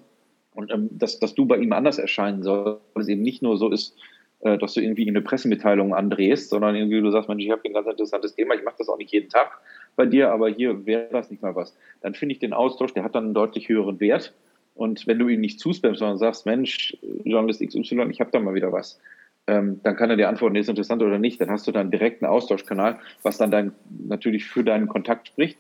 und 0.55 0.70
ähm, 0.70 0.88
dass, 0.93 1.19
dass 1.19 1.35
du 1.35 1.47
bei 1.47 1.58
ihm 1.58 1.73
anders 1.73 1.99
erscheinen 1.99 2.43
sollst, 2.43 2.81
weil 2.94 3.02
es 3.02 3.08
eben 3.08 3.23
nicht 3.23 3.43
nur 3.43 3.56
so 3.56 3.70
ist, 3.70 3.97
äh, 4.40 4.56
dass 4.56 4.75
du 4.75 4.81
irgendwie 4.81 5.08
eine 5.08 5.20
Pressemitteilung 5.20 5.94
andrehst, 5.94 6.50
sondern 6.50 6.76
irgendwie 6.76 7.00
du 7.00 7.11
sagst, 7.11 7.29
Mensch, 7.29 7.44
ich 7.44 7.50
habe 7.50 7.62
ein 7.64 7.73
ganz 7.73 7.88
interessantes 7.88 8.35
Thema, 8.35 8.55
ich 8.55 8.62
mache 8.62 8.76
das 8.79 8.88
auch 8.88 8.99
nicht 8.99 9.12
jeden 9.12 9.31
Tag 9.31 9.58
bei 9.96 10.06
dir, 10.06 10.31
aber 10.31 10.49
hier 10.49 10.87
wäre 10.87 11.08
das 11.11 11.31
nicht 11.31 11.43
mal 11.43 11.55
was. 11.55 11.76
Dann 12.00 12.14
finde 12.14 12.35
ich 12.35 12.38
den 12.38 12.52
Austausch, 12.52 12.93
der 12.93 13.05
hat 13.05 13.14
dann 13.14 13.25
einen 13.25 13.35
deutlich 13.35 13.69
höheren 13.69 14.00
Wert. 14.00 14.35
Und 14.75 15.06
wenn 15.06 15.19
du 15.19 15.29
ihn 15.29 15.41
nicht 15.41 15.61
zuspammst, 15.61 16.00
sondern 16.00 16.19
sagst, 16.19 16.46
Mensch, 16.46 16.96
Journalist 17.25 17.61
XY, 17.61 18.08
ich 18.11 18.20
habe 18.20 18.31
da 18.32 18.41
mal 18.41 18.55
wieder 18.55 18.73
was, 18.73 19.00
ähm, 19.46 19.81
dann 19.82 19.96
kann 19.96 20.11
er 20.11 20.17
dir 20.17 20.29
antworten, 20.29 20.56
ist 20.56 20.69
interessant 20.69 21.02
oder 21.02 21.19
nicht. 21.19 21.41
Dann 21.41 21.50
hast 21.50 21.67
du 21.67 21.73
dann 21.73 21.91
direkt 21.91 22.23
einen 22.23 22.32
Austauschkanal, 22.32 22.99
was 23.23 23.37
dann 23.38 23.50
dein, 23.50 23.73
natürlich 24.06 24.46
für 24.46 24.64
deinen 24.64 24.88
Kontakt 24.88 25.29
spricht. 25.29 25.58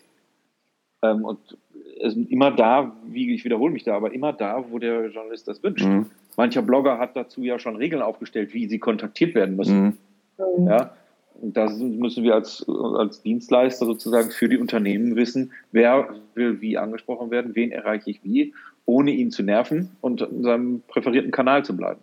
Ähm, 1.02 1.24
und 1.24 1.38
es 2.00 2.16
ist 2.16 2.30
immer 2.30 2.50
da, 2.50 2.96
wie 3.06 3.32
ich 3.34 3.44
wiederhole 3.44 3.72
mich 3.72 3.84
da, 3.84 3.94
aber 3.94 4.12
immer 4.12 4.32
da, 4.32 4.64
wo 4.70 4.78
der 4.78 5.06
Journalist 5.10 5.46
das 5.48 5.62
wünscht. 5.62 5.86
Mhm. 5.86 6.06
Mancher 6.36 6.62
Blogger 6.62 6.98
hat 6.98 7.14
dazu 7.14 7.42
ja 7.42 7.58
schon 7.58 7.76
Regeln 7.76 8.02
aufgestellt, 8.02 8.54
wie 8.54 8.66
sie 8.68 8.78
kontaktiert 8.78 9.34
werden 9.34 9.56
müssen. 9.56 9.98
Mhm. 10.38 10.66
Ja, 10.66 10.96
da 11.42 11.68
müssen 11.68 12.24
wir 12.24 12.34
als, 12.34 12.64
als 12.68 13.22
Dienstleister 13.22 13.86
sozusagen 13.86 14.30
für 14.30 14.48
die 14.48 14.58
Unternehmen 14.58 15.16
wissen, 15.16 15.52
wer 15.72 16.08
will 16.34 16.60
wie 16.60 16.78
angesprochen 16.78 17.30
werden, 17.30 17.54
wen 17.54 17.72
erreiche 17.72 18.10
ich 18.10 18.24
wie, 18.24 18.54
ohne 18.86 19.10
ihn 19.10 19.30
zu 19.30 19.42
nerven 19.42 19.90
und 20.00 20.22
in 20.22 20.42
seinem 20.42 20.82
präferierten 20.88 21.30
Kanal 21.30 21.64
zu 21.64 21.76
bleiben. 21.76 22.00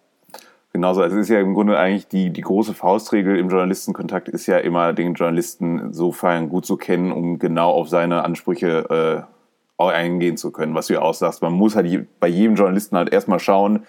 Genauso, 0.73 1.03
es 1.03 1.13
ist 1.13 1.29
ja 1.29 1.39
im 1.39 1.53
Grunde 1.53 1.77
eigentlich 1.77 2.07
die, 2.07 2.29
die 2.29 2.41
große 2.41 2.73
Faustregel 2.73 3.37
im 3.37 3.49
Journalistenkontakt 3.49 4.29
ist 4.29 4.47
ja 4.47 4.57
immer, 4.57 4.93
den 4.93 5.15
Journalisten 5.15 5.79
insofern 5.79 6.47
gut 6.47 6.65
zu 6.65 6.77
kennen, 6.77 7.11
um 7.11 7.39
genau 7.39 7.71
auf 7.71 7.89
seine 7.89 8.23
Ansprüche 8.23 9.27
äh, 9.27 9.83
eingehen 9.89 10.37
zu 10.37 10.51
können, 10.51 10.75
was 10.75 10.87
du 10.87 10.93
ja 10.93 11.01
auch 11.01 11.13
sagst. 11.13 11.41
Man 11.41 11.53
muss 11.53 11.75
halt 11.75 12.07
bei 12.19 12.27
jedem 12.27 12.55
Journalisten 12.55 12.95
halt 12.95 13.11
erstmal 13.11 13.39
schauen, 13.39 13.83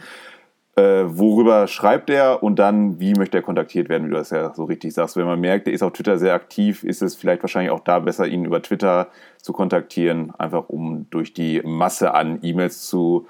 äh, 0.75 1.05
worüber 1.07 1.69
schreibt 1.69 2.09
er 2.09 2.43
und 2.43 2.59
dann, 2.59 2.99
wie 2.99 3.12
möchte 3.12 3.37
er 3.37 3.43
kontaktiert 3.43 3.91
werden, 3.91 4.07
wie 4.07 4.11
du 4.11 4.17
das 4.17 4.31
ja 4.31 4.55
so 4.55 4.64
richtig 4.64 4.95
sagst. 4.95 5.17
Wenn 5.17 5.26
man 5.26 5.41
merkt, 5.41 5.67
er 5.67 5.75
ist 5.75 5.83
auf 5.83 5.93
Twitter 5.93 6.19
sehr 6.19 6.33
aktiv, 6.33 6.83
ist 6.83 7.02
es 7.02 7.14
vielleicht 7.14 7.43
wahrscheinlich 7.43 7.71
auch 7.71 7.81
da 7.81 7.99
besser, 7.99 8.26
ihn 8.26 8.47
über 8.47 8.62
Twitter 8.62 9.09
zu 9.37 9.52
kontaktieren, 9.52 10.33
einfach 10.38 10.71
um 10.71 11.07
durch 11.11 11.35
die 11.35 11.61
Masse 11.62 12.14
an 12.14 12.38
E-Mails 12.41 12.87
zu 12.87 13.26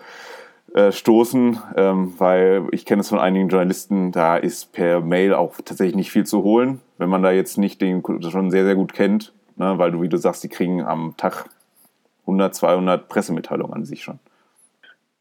äh, 0.74 0.92
stoßen, 0.92 1.58
ähm, 1.76 2.14
weil 2.18 2.68
ich 2.70 2.86
kenne 2.86 3.00
es 3.00 3.08
von 3.08 3.18
einigen 3.18 3.48
Journalisten, 3.48 4.12
da 4.12 4.36
ist 4.36 4.72
per 4.72 5.00
Mail 5.00 5.34
auch 5.34 5.56
tatsächlich 5.64 5.96
nicht 5.96 6.12
viel 6.12 6.24
zu 6.24 6.44
holen, 6.44 6.80
wenn 6.98 7.10
man 7.10 7.24
da 7.24 7.32
jetzt 7.32 7.58
nicht 7.58 7.80
den 7.80 8.04
schon 8.30 8.52
sehr, 8.52 8.64
sehr 8.64 8.76
gut 8.76 8.92
kennt, 8.92 9.32
ne, 9.56 9.78
weil 9.78 9.90
du, 9.90 10.00
wie 10.00 10.08
du 10.08 10.16
sagst, 10.16 10.44
die 10.44 10.48
kriegen 10.48 10.82
am 10.84 11.14
Tag 11.16 11.46
100, 12.22 12.54
200 12.54 13.08
Pressemitteilungen 13.08 13.74
an 13.74 13.84
sich 13.84 14.04
schon. 14.04 14.20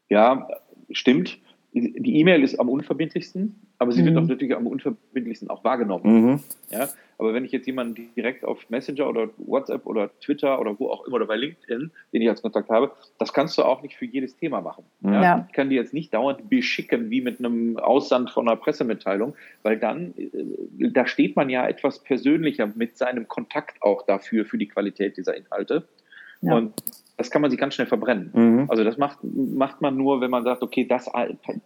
Ja, 0.08 0.46
stimmt 0.92 1.41
die 1.74 2.20
E-Mail 2.20 2.42
ist 2.42 2.60
am 2.60 2.68
unverbindlichsten, 2.68 3.54
aber 3.78 3.92
sie 3.92 4.02
mhm. 4.02 4.06
wird 4.06 4.18
auch 4.18 4.26
natürlich 4.26 4.54
am 4.54 4.66
unverbindlichsten 4.66 5.48
auch 5.48 5.64
wahrgenommen. 5.64 6.04
Mhm. 6.04 6.40
Ja, 6.70 6.88
aber 7.18 7.34
wenn 7.34 7.44
ich 7.44 7.52
jetzt 7.52 7.66
jemanden 7.66 8.10
direkt 8.14 8.44
auf 8.44 8.68
Messenger 8.68 9.08
oder 9.08 9.30
WhatsApp 9.38 9.86
oder 9.86 10.10
Twitter 10.20 10.60
oder 10.60 10.78
wo 10.78 10.88
auch 10.88 11.06
immer 11.06 11.16
oder 11.16 11.26
bei 11.26 11.36
LinkedIn, 11.36 11.90
den 12.12 12.22
ich 12.22 12.28
als 12.28 12.42
Kontakt 12.42 12.68
habe, 12.68 12.92
das 13.18 13.32
kannst 13.32 13.56
du 13.56 13.62
auch 13.62 13.80
nicht 13.82 13.94
für 13.94 14.04
jedes 14.04 14.36
Thema 14.36 14.60
machen. 14.60 14.84
Mhm. 15.00 15.12
Ja? 15.12 15.22
Ja. 15.22 15.46
Ich 15.48 15.54
kann 15.54 15.70
dir 15.70 15.76
jetzt 15.76 15.94
nicht 15.94 16.12
dauernd 16.12 16.50
beschicken 16.50 17.10
wie 17.10 17.20
mit 17.20 17.38
einem 17.38 17.78
Aussand 17.78 18.30
von 18.30 18.48
einer 18.48 18.56
Pressemitteilung, 18.56 19.34
weil 19.62 19.78
dann, 19.78 20.14
äh, 20.16 20.90
da 20.90 21.06
steht 21.06 21.36
man 21.36 21.48
ja 21.48 21.66
etwas 21.66 22.00
persönlicher 22.00 22.70
mit 22.74 22.98
seinem 22.98 23.28
Kontakt 23.28 23.82
auch 23.82 24.04
dafür, 24.04 24.44
für 24.44 24.58
die 24.58 24.68
Qualität 24.68 25.16
dieser 25.16 25.36
Inhalte. 25.36 25.88
Ja. 26.42 26.56
Und 26.56 26.74
das 27.16 27.30
kann 27.30 27.42
man 27.42 27.50
sich 27.50 27.60
ganz 27.60 27.74
schnell 27.74 27.86
verbrennen. 27.86 28.30
Mhm. 28.32 28.66
Also 28.68 28.84
das 28.84 28.98
macht, 28.98 29.18
macht 29.22 29.80
man 29.80 29.96
nur, 29.96 30.20
wenn 30.20 30.30
man 30.30 30.42
sagt, 30.44 30.62
okay, 30.62 30.86
das 30.86 31.08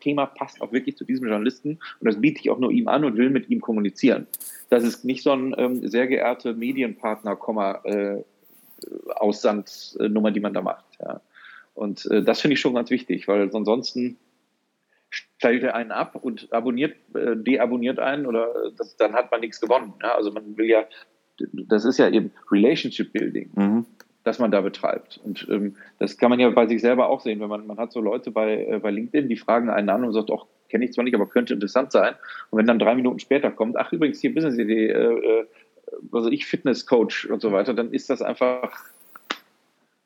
Thema 0.01 0.27
passt 0.27 0.61
auch 0.61 0.73
wirklich 0.73 0.97
zu 0.97 1.05
diesem 1.05 1.27
Journalisten 1.27 1.79
und 2.01 2.07
das 2.07 2.21
biete 2.21 2.41
ich 2.41 2.51
auch 2.51 2.59
nur 2.59 2.71
ihm 2.71 2.89
an 2.89 3.05
und 3.05 3.17
will 3.17 3.31
mit 3.31 3.49
ihm 3.49 3.61
kommunizieren. 3.61 4.27
Das 4.69 4.85
ist 4.85 5.05
nicht 5.05 5.23
so 5.23 5.33
ein 5.33 5.55
ähm, 5.57 5.89
sehr 5.89 6.07
geehrte 6.09 6.53
Medienpartner, 6.53 7.37
Komma, 7.37 7.81
äh, 7.85 8.23
Aussandsnummer, 9.15 10.31
die 10.31 10.41
man 10.41 10.53
da 10.53 10.61
macht. 10.61 10.85
Ja. 11.01 11.21
Und 11.75 12.07
äh, 12.11 12.23
das 12.23 12.41
finde 12.41 12.55
ich 12.55 12.61
schon 12.61 12.75
ganz 12.75 12.91
wichtig, 12.91 13.27
weil 13.29 13.51
ansonsten 13.55 14.19
stellt 15.09 15.63
er 15.63 15.75
einen 15.75 15.93
ab 15.93 16.17
und 16.17 16.53
abonniert, 16.53 16.97
äh, 17.15 17.37
deabonniert 17.37 17.99
einen 17.99 18.27
oder 18.27 18.49
äh, 18.49 18.73
das, 18.77 18.97
dann 18.97 19.15
hat 19.15 19.31
man 19.31 19.41
nichts 19.41 19.61
gewonnen. 19.61 19.95
Ja? 20.03 20.17
Also 20.17 20.33
man 20.33 20.57
will 20.57 20.67
ja 20.67 20.85
das 21.53 21.85
ist 21.85 21.99
ja 21.99 22.09
eben 22.09 22.33
Relationship 22.51 23.13
Building, 23.13 23.51
mhm. 23.55 23.87
Das 24.27 24.41
man 24.41 24.51
da 24.51 24.61
betreibt. 24.61 25.21
Und 25.23 25.47
ähm, 25.49 25.77
das 26.01 26.19
kann 26.19 26.31
man 26.31 26.41
ja 26.41 26.51
bei 26.51 26.67
sich 26.67 26.81
selber 26.81 27.09
auch 27.09 27.21
sehen, 27.21 27.39
wenn 27.39 27.49
man, 27.49 27.65
man 27.65 27.79
hat 27.79 27.93
so 27.93 28.01
Leute 28.01 28.33
bei, 28.33 28.67
äh, 28.67 28.79
bei 28.81 28.91
LinkedIn, 28.91 29.29
die 29.29 29.37
fragen 29.37 29.71
einen 29.71 29.89
an 29.89 30.05
und 30.05 30.13
sagt, 30.13 30.33
auch 30.33 30.47
kenne 30.69 30.85
ich 30.85 30.93
zwar 30.93 31.05
nicht, 31.05 31.15
aber 31.15 31.29
könnte 31.29 31.55
interessant 31.55 31.93
sein. 31.93 32.15
Und 32.51 32.59
wenn 32.59 32.67
dann 32.67 32.81
drei 32.81 32.97
Minuten 32.97 33.21
später 33.21 33.53
kommt, 33.53 33.77
ach 33.77 33.93
übrigens 33.93 34.21
hier 34.21 34.35
Business-Idee, 34.35 34.89
äh, 34.89 35.47
also 36.11 36.29
ich 36.29 36.45
Fitness-Coach 36.45 37.27
und 37.27 37.41
so 37.41 37.53
weiter, 37.53 37.73
dann 37.73 37.93
ist 37.93 38.11
das 38.11 38.21
einfach, 38.21 38.77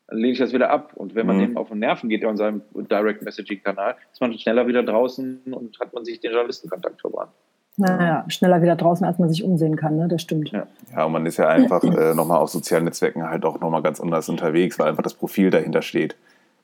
dann 0.06 0.18
lehne 0.18 0.34
ich 0.34 0.38
das 0.38 0.52
wieder 0.52 0.68
ab. 0.68 0.92
Und 0.96 1.14
wenn 1.14 1.26
man 1.26 1.38
mhm. 1.38 1.40
dem 1.40 1.56
auf 1.56 1.70
den 1.70 1.78
Nerven 1.78 2.10
geht 2.10 2.22
an 2.26 2.36
seinem 2.36 2.60
Direct 2.74 3.22
Messaging-Kanal, 3.22 3.96
ist 4.12 4.20
man 4.20 4.38
schneller 4.38 4.66
wieder 4.66 4.82
draußen 4.82 5.44
und 5.50 5.80
hat 5.80 5.94
man 5.94 6.04
sich 6.04 6.20
den 6.20 6.32
Journalistenkontakt 6.32 7.00
verbrannt. 7.00 7.32
Naja, 7.80 8.24
schneller 8.28 8.62
wieder 8.62 8.76
draußen, 8.76 9.04
als 9.06 9.18
man 9.18 9.28
sich 9.28 9.42
umsehen 9.42 9.76
kann, 9.76 9.96
ne? 9.96 10.08
das 10.08 10.22
stimmt. 10.22 10.50
Ja, 10.50 10.66
ja 10.94 11.04
und 11.04 11.12
man 11.12 11.26
ist 11.26 11.36
ja 11.36 11.48
einfach 11.48 11.82
äh, 11.82 12.14
nochmal 12.14 12.38
auf 12.38 12.50
sozialen 12.50 12.84
Netzwerken 12.84 13.28
halt 13.28 13.44
auch 13.44 13.60
nochmal 13.60 13.82
ganz 13.82 14.00
anders 14.00 14.28
unterwegs, 14.28 14.78
weil 14.78 14.88
einfach 14.88 15.02
das 15.02 15.14
Profil 15.14 15.50
dahinter 15.50 15.82
steht 15.82 16.16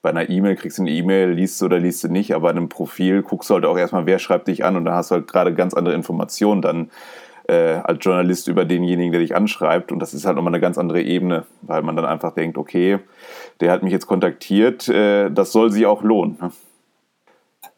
bei 0.07 0.11
einer 0.11 0.31
E-Mail 0.31 0.55
kriegst 0.55 0.79
du 0.79 0.83
eine 0.83 0.93
E-Mail, 0.93 1.33
liest 1.33 1.61
du 1.61 1.65
oder 1.65 1.81
liest 1.81 2.05
du 2.05 2.09
nicht, 2.09 2.33
aber 2.33 2.45
bei 2.45 2.51
einem 2.51 2.69
Profil 2.69 3.23
guckst 3.23 3.51
du 3.51 3.55
halt 3.55 3.65
auch 3.65 3.77
erstmal, 3.77 4.07
wer 4.07 4.21
schreibt 4.21 4.47
dich 4.47 4.65
an 4.65 4.77
und 4.77 4.85
da 4.85 4.95
hast 4.95 5.11
du 5.11 5.17
halt 5.17 5.27
gerade 5.27 5.53
ganz 5.53 5.75
andere 5.75 5.97
Informationen 5.97 6.63
dann 6.63 6.91
äh, 7.49 7.81
als 7.83 8.05
Journalist 8.05 8.47
über 8.47 8.65
denjenigen, 8.65 9.11
der 9.11 9.21
dich 9.21 9.35
anschreibt 9.35 9.91
und 9.91 9.99
das 9.99 10.15
ist 10.15 10.25
halt 10.25 10.37
nochmal 10.37 10.53
eine 10.53 10.61
ganz 10.61 10.79
andere 10.79 11.03
Ebene, 11.03 11.45
weil 11.63 11.83
man 11.83 11.97
dann 11.97 12.05
einfach 12.05 12.33
denkt, 12.35 12.57
okay, 12.57 13.01
der 13.59 13.73
hat 13.73 13.83
mich 13.83 13.93
jetzt 13.93 14.07
kontaktiert, 14.07 14.89
äh, 14.89 15.29
das 15.29 15.51
soll 15.51 15.73
sich 15.73 15.87
auch 15.87 16.05
lohnen. 16.05 16.39
Ne? 16.41 16.53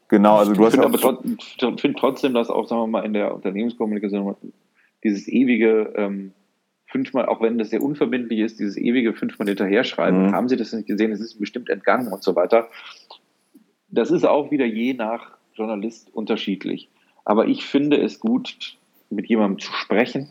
Genau, 0.09 0.37
also 0.37 0.55
du 0.55 0.67
ich 0.67 0.79
hast 0.79 1.25
Ich 1.27 1.81
finde 1.81 1.99
trotzdem, 1.99 2.35
dass 2.35 2.49
auch, 2.49 2.67
sagen 2.67 2.83
wir 2.83 2.87
mal, 2.87 3.05
in 3.05 3.13
der 3.13 3.35
Unternehmenskommunikation 3.35 4.37
dieses 5.05 5.29
ewige 5.29 5.93
ähm, 5.97 6.33
fünfmal, 6.87 7.27
auch 7.27 7.41
wenn 7.41 7.59
das 7.59 7.71
sehr 7.71 7.83
unverbindlich 7.83 8.41
ist, 8.41 8.59
dieses 8.59 8.77
ewige 8.77 9.13
fünfmal 9.13 9.49
hinterher 9.49 9.85
schreiben, 9.85 10.29
mhm. 10.29 10.33
haben 10.33 10.49
Sie 10.49 10.57
das 10.57 10.73
nicht 10.73 10.87
gesehen, 10.87 11.13
es 11.13 11.21
ist 11.21 11.39
bestimmt 11.39 11.69
entgangen 11.69 12.09
und 12.09 12.23
so 12.23 12.35
weiter. 12.35 12.69
Das 13.89 14.11
ist 14.11 14.25
auch 14.25 14.51
wieder 14.51 14.65
je 14.65 14.95
nach 14.95 15.37
Journalist 15.55 16.13
unterschiedlich. 16.15 16.89
Aber 17.25 17.47
ich 17.47 17.67
finde 17.67 18.01
es 18.01 18.21
gut, 18.21 18.79
mit 19.11 19.27
jemandem 19.27 19.59
zu 19.59 19.73
sprechen 19.73 20.29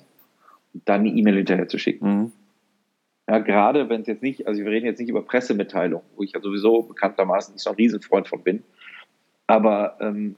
und 0.74 0.88
dann 0.90 1.02
eine 1.02 1.10
E-Mail 1.10 1.38
hinterher 1.38 1.68
zu 1.68 1.78
schicken. 1.78 2.08
Mhm. 2.08 2.32
Ja, 3.30 3.40
gerade 3.40 3.90
wenn 3.90 4.02
es 4.02 4.08
jetzt 4.08 4.24
nicht, 4.24 4.48
also 4.48 4.64
wir 4.64 4.72
reden 4.72 4.86
jetzt 4.86 5.00
nicht 5.00 5.10
über 5.10 5.22
Pressemitteilungen, 5.22 6.06
wo 6.16 6.24
ich 6.24 6.32
ja 6.32 6.40
sowieso 6.40 6.84
bekanntermaßen 6.84 7.54
nicht 7.54 7.64
so 7.64 7.70
ein 7.70 7.76
Riesenfreund 7.76 8.28
von 8.28 8.42
bin. 8.42 8.64
Aber 9.48 9.98
ähm, 10.00 10.36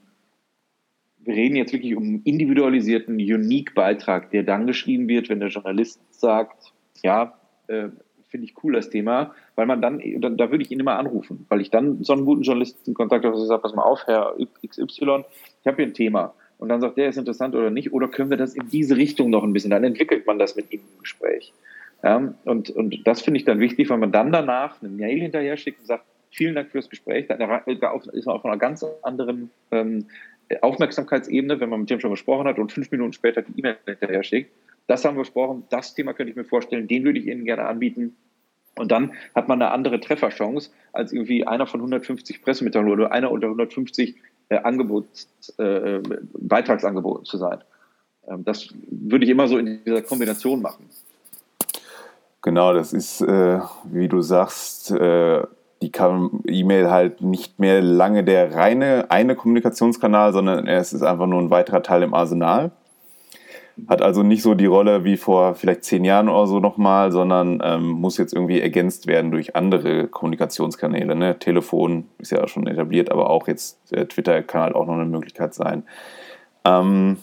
wir 1.18 1.34
reden 1.34 1.56
jetzt 1.56 1.72
wirklich 1.72 1.96
um 1.96 2.04
einen 2.04 2.22
individualisierten, 2.22 3.16
Unique-Beitrag, 3.16 4.30
der 4.30 4.42
dann 4.42 4.66
geschrieben 4.66 5.08
wird, 5.08 5.28
wenn 5.28 5.40
der 5.40 5.48
Journalist 5.50 6.00
sagt, 6.10 6.72
ja, 7.02 7.38
äh, 7.66 7.88
finde 8.28 8.46
ich 8.46 8.54
cool 8.62 8.72
das 8.72 8.88
Thema, 8.88 9.34
weil 9.56 9.66
man 9.66 9.82
dann, 9.82 10.00
da, 10.18 10.30
da, 10.30 10.50
würde 10.50 10.62
ich 10.62 10.70
ihn 10.70 10.80
immer 10.80 10.96
anrufen, 10.96 11.46
weil 11.48 11.60
ich 11.60 11.70
dann 11.70 12.02
so 12.04 12.12
einen 12.12 12.24
guten 12.24 12.42
Journalisten 12.42 12.94
Kontakt 12.94 13.24
habe, 13.24 13.36
der 13.36 13.46
sagt, 13.46 13.62
pass 13.62 13.74
mal 13.74 13.82
auf, 13.82 14.06
Herr 14.06 14.34
XY, 14.66 15.24
ich 15.60 15.66
habe 15.66 15.76
hier 15.76 15.86
ein 15.86 15.94
Thema. 15.94 16.32
Und 16.58 16.68
dann 16.68 16.80
sagt 16.80 16.96
der, 16.96 17.08
ist 17.08 17.16
interessant 17.16 17.54
oder 17.54 17.70
nicht, 17.70 17.92
oder 17.92 18.06
können 18.08 18.30
wir 18.30 18.36
das 18.36 18.54
in 18.54 18.68
diese 18.68 18.96
Richtung 18.96 19.30
noch 19.30 19.42
ein 19.42 19.52
bisschen, 19.52 19.70
dann 19.70 19.82
entwickelt 19.82 20.26
man 20.26 20.38
das 20.38 20.56
mit 20.56 20.72
ihm 20.72 20.80
im 20.80 21.00
Gespräch. 21.00 21.52
Ja, 22.02 22.32
und, 22.44 22.70
und 22.70 23.06
das 23.06 23.20
finde 23.20 23.38
ich 23.38 23.44
dann 23.44 23.60
wichtig, 23.60 23.90
weil 23.90 23.98
man 23.98 24.12
dann 24.12 24.32
danach 24.32 24.80
eine 24.80 24.90
Mail 24.90 25.20
hinterher 25.20 25.56
schickt 25.56 25.80
und 25.80 25.86
sagt, 25.86 26.04
vielen 26.30 26.54
Dank 26.54 26.70
fürs 26.70 26.88
Gespräch, 26.88 27.26
da 27.26 27.34
ist 27.34 28.26
man 28.26 28.36
auf 28.36 28.44
einer 28.44 28.56
ganz 28.56 28.84
anderen 29.02 29.50
ähm, 29.70 30.06
Aufmerksamkeitsebene, 30.60 31.60
wenn 31.60 31.68
man 31.68 31.80
mit 31.80 31.90
dem 31.90 32.00
schon 32.00 32.10
gesprochen 32.10 32.46
hat 32.46 32.58
und 32.58 32.72
fünf 32.72 32.90
Minuten 32.90 33.12
später 33.12 33.42
die 33.42 33.58
E-Mail 33.58 33.76
hinterher 33.86 34.22
schickt. 34.22 34.52
Das 34.86 35.04
haben 35.04 35.16
wir 35.16 35.22
besprochen, 35.22 35.64
das 35.70 35.94
Thema 35.94 36.14
könnte 36.14 36.30
ich 36.30 36.36
mir 36.36 36.44
vorstellen, 36.44 36.88
den 36.88 37.04
würde 37.04 37.20
ich 37.20 37.26
Ihnen 37.26 37.44
gerne 37.44 37.66
anbieten. 37.66 38.16
Und 38.76 38.90
dann 38.90 39.12
hat 39.34 39.48
man 39.48 39.60
eine 39.60 39.70
andere 39.72 40.00
Trefferchance, 40.00 40.70
als 40.92 41.12
irgendwie 41.12 41.46
einer 41.46 41.66
von 41.66 41.80
150 41.80 42.42
Pressemitteilungen 42.42 42.94
oder 42.94 43.12
einer 43.12 43.30
unter 43.30 43.46
150 43.46 44.16
äh, 44.48 44.56
Angebots, 44.56 45.28
äh, 45.58 46.00
Beitragsangeboten 46.34 47.24
zu 47.24 47.36
sein. 47.36 47.58
Ähm, 48.28 48.44
das 48.44 48.68
würde 48.88 49.24
ich 49.24 49.30
immer 49.30 49.48
so 49.48 49.58
in 49.58 49.84
dieser 49.84 50.02
Kombination 50.02 50.62
machen. 50.62 50.88
Genau, 52.42 52.72
das 52.72 52.92
ist, 52.92 53.20
äh, 53.20 53.60
wie 53.84 54.08
du 54.08 54.22
sagst, 54.22 54.90
äh, 54.92 55.42
die 55.82 55.92
E-Mail 56.46 56.90
halt 56.90 57.22
nicht 57.22 57.58
mehr 57.58 57.80
lange 57.80 58.22
der 58.22 58.54
reine 58.54 59.10
eine 59.10 59.34
Kommunikationskanal, 59.34 60.32
sondern 60.32 60.66
es 60.66 60.92
ist 60.92 61.02
einfach 61.02 61.26
nur 61.26 61.40
ein 61.40 61.50
weiterer 61.50 61.82
Teil 61.82 62.02
im 62.02 62.12
Arsenal. 62.12 62.72
Hat 63.88 64.02
also 64.02 64.22
nicht 64.22 64.42
so 64.42 64.54
die 64.54 64.66
Rolle 64.66 65.04
wie 65.04 65.16
vor 65.16 65.54
vielleicht 65.54 65.84
zehn 65.84 66.04
Jahren 66.04 66.28
oder 66.28 66.46
so 66.46 66.60
nochmal, 66.60 67.12
sondern 67.12 67.62
ähm, 67.64 67.88
muss 67.88 68.18
jetzt 68.18 68.34
irgendwie 68.34 68.60
ergänzt 68.60 69.06
werden 69.06 69.30
durch 69.30 69.56
andere 69.56 70.06
Kommunikationskanäle. 70.06 71.14
Ne? 71.14 71.38
Telefon 71.38 72.04
ist 72.18 72.30
ja 72.30 72.46
schon 72.46 72.66
etabliert, 72.66 73.10
aber 73.10 73.30
auch 73.30 73.48
jetzt 73.48 73.90
äh, 73.92 74.04
Twitter 74.04 74.42
kann 74.42 74.62
halt 74.62 74.74
auch 74.74 74.86
noch 74.86 74.94
eine 74.94 75.06
Möglichkeit 75.06 75.54
sein. 75.54 75.84
Ähm, 76.66 77.16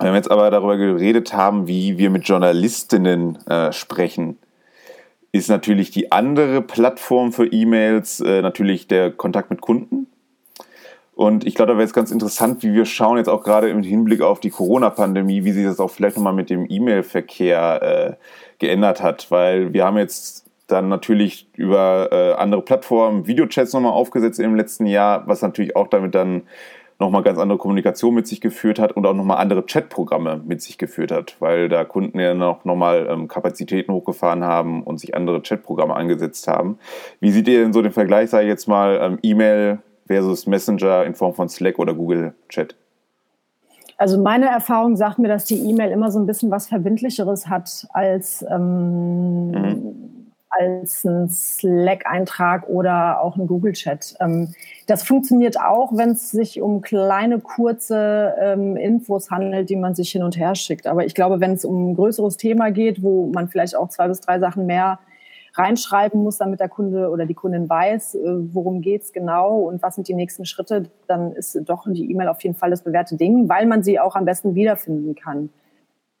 wenn 0.00 0.12
wir 0.12 0.16
jetzt 0.16 0.30
aber 0.30 0.50
darüber 0.50 0.76
geredet 0.76 1.32
haben, 1.32 1.68
wie 1.68 1.98
wir 1.98 2.10
mit 2.10 2.26
Journalistinnen 2.26 3.38
äh, 3.46 3.72
sprechen, 3.72 4.38
ist 5.32 5.48
natürlich 5.48 5.90
die 5.90 6.10
andere 6.12 6.62
Plattform 6.62 7.32
für 7.32 7.46
E-Mails 7.46 8.20
äh, 8.20 8.42
natürlich 8.42 8.88
der 8.88 9.10
Kontakt 9.10 9.50
mit 9.50 9.60
Kunden. 9.60 10.06
Und 11.14 11.44
ich 11.44 11.56
glaube, 11.56 11.72
da 11.72 11.74
wäre 11.76 11.82
jetzt 11.82 11.94
ganz 11.94 12.12
interessant, 12.12 12.62
wie 12.62 12.72
wir 12.72 12.84
schauen 12.84 13.18
jetzt 13.18 13.28
auch 13.28 13.42
gerade 13.42 13.68
im 13.70 13.82
Hinblick 13.82 14.22
auf 14.22 14.38
die 14.38 14.50
Corona-Pandemie, 14.50 15.44
wie 15.44 15.50
sich 15.50 15.64
das 15.64 15.80
auch 15.80 15.90
vielleicht 15.90 16.16
nochmal 16.16 16.32
mit 16.32 16.48
dem 16.48 16.66
E-Mail-Verkehr 16.68 17.82
äh, 17.82 18.24
geändert 18.60 19.02
hat. 19.02 19.28
Weil 19.30 19.72
wir 19.72 19.84
haben 19.84 19.98
jetzt 19.98 20.48
dann 20.68 20.88
natürlich 20.88 21.48
über 21.56 22.10
äh, 22.12 22.32
andere 22.34 22.62
Plattformen 22.62 23.26
Videochats 23.26 23.72
nochmal 23.72 23.92
aufgesetzt 23.92 24.38
im 24.38 24.54
letzten 24.54 24.86
Jahr, 24.86 25.26
was 25.26 25.42
natürlich 25.42 25.74
auch 25.74 25.88
damit 25.88 26.14
dann 26.14 26.42
nochmal 26.98 27.22
ganz 27.22 27.38
andere 27.38 27.58
Kommunikation 27.58 28.14
mit 28.14 28.26
sich 28.26 28.40
geführt 28.40 28.78
hat 28.78 28.92
und 28.92 29.06
auch 29.06 29.14
nochmal 29.14 29.38
andere 29.38 29.62
Chatprogramme 29.64 30.42
mit 30.44 30.60
sich 30.60 30.78
geführt 30.78 31.12
hat, 31.12 31.36
weil 31.38 31.68
da 31.68 31.84
Kunden 31.84 32.18
ja 32.18 32.34
noch 32.34 32.64
nochmal 32.64 33.06
ähm, 33.08 33.28
Kapazitäten 33.28 33.92
hochgefahren 33.92 34.44
haben 34.44 34.82
und 34.82 34.98
sich 34.98 35.14
andere 35.14 35.40
Chatprogramme 35.40 35.94
angesetzt 35.94 36.48
haben. 36.48 36.78
Wie 37.20 37.30
seht 37.30 37.46
ihr 37.48 37.62
denn 37.62 37.72
so 37.72 37.82
den 37.82 37.92
Vergleich, 37.92 38.30
sage 38.30 38.44
ich 38.44 38.50
jetzt 38.50 38.66
mal, 38.66 38.98
ähm, 39.00 39.18
E-Mail 39.22 39.78
versus 40.06 40.46
Messenger 40.46 41.04
in 41.04 41.14
Form 41.14 41.34
von 41.34 41.48
Slack 41.48 41.78
oder 41.78 41.94
Google 41.94 42.34
Chat? 42.48 42.74
Also 43.96 44.20
meine 44.20 44.46
Erfahrung 44.46 44.96
sagt 44.96 45.18
mir, 45.18 45.28
dass 45.28 45.44
die 45.44 45.58
E-Mail 45.58 45.90
immer 45.90 46.10
so 46.10 46.18
ein 46.18 46.26
bisschen 46.26 46.50
was 46.50 46.68
Verbindlicheres 46.68 47.48
hat 47.48 47.86
als 47.92 48.44
ähm, 48.48 49.50
mhm 49.50 50.17
als 50.50 51.04
ein 51.04 51.28
Slack-Eintrag 51.28 52.68
oder 52.68 53.20
auch 53.20 53.36
ein 53.36 53.46
Google-Chat. 53.46 54.16
Ähm, 54.20 54.54
das 54.86 55.02
funktioniert 55.02 55.60
auch, 55.60 55.92
wenn 55.94 56.10
es 56.10 56.30
sich 56.30 56.60
um 56.62 56.80
kleine, 56.80 57.40
kurze 57.40 58.34
ähm, 58.40 58.76
Infos 58.76 59.30
handelt, 59.30 59.68
die 59.70 59.76
man 59.76 59.94
sich 59.94 60.10
hin 60.10 60.22
und 60.22 60.36
her 60.36 60.54
schickt. 60.54 60.86
Aber 60.86 61.04
ich 61.04 61.14
glaube, 61.14 61.40
wenn 61.40 61.52
es 61.52 61.64
um 61.64 61.90
ein 61.90 61.94
größeres 61.94 62.36
Thema 62.36 62.70
geht, 62.70 63.02
wo 63.02 63.26
man 63.26 63.48
vielleicht 63.48 63.76
auch 63.76 63.88
zwei 63.88 64.08
bis 64.08 64.20
drei 64.20 64.38
Sachen 64.38 64.66
mehr 64.66 64.98
reinschreiben 65.54 66.22
muss, 66.22 66.38
damit 66.38 66.60
der 66.60 66.68
Kunde 66.68 67.10
oder 67.10 67.26
die 67.26 67.34
Kundin 67.34 67.68
weiß, 67.68 68.14
äh, 68.14 68.20
worum 68.54 68.80
geht's 68.80 69.12
genau 69.12 69.58
und 69.60 69.82
was 69.82 69.96
sind 69.96 70.08
die 70.08 70.14
nächsten 70.14 70.44
Schritte, 70.46 70.84
dann 71.06 71.32
ist 71.32 71.58
doch 71.64 71.84
die 71.88 72.10
E-Mail 72.10 72.28
auf 72.28 72.42
jeden 72.42 72.54
Fall 72.54 72.70
das 72.70 72.82
bewährte 72.82 73.16
Ding, 73.16 73.48
weil 73.48 73.66
man 73.66 73.82
sie 73.82 73.98
auch 74.00 74.16
am 74.16 74.24
besten 74.24 74.54
wiederfinden 74.54 75.14
kann. 75.14 75.50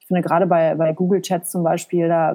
Ich 0.00 0.06
finde 0.06 0.22
gerade 0.22 0.46
bei, 0.46 0.74
bei 0.74 0.92
Google 0.92 1.20
Chats 1.22 1.50
zum 1.50 1.62
Beispiel, 1.62 2.08
da 2.08 2.34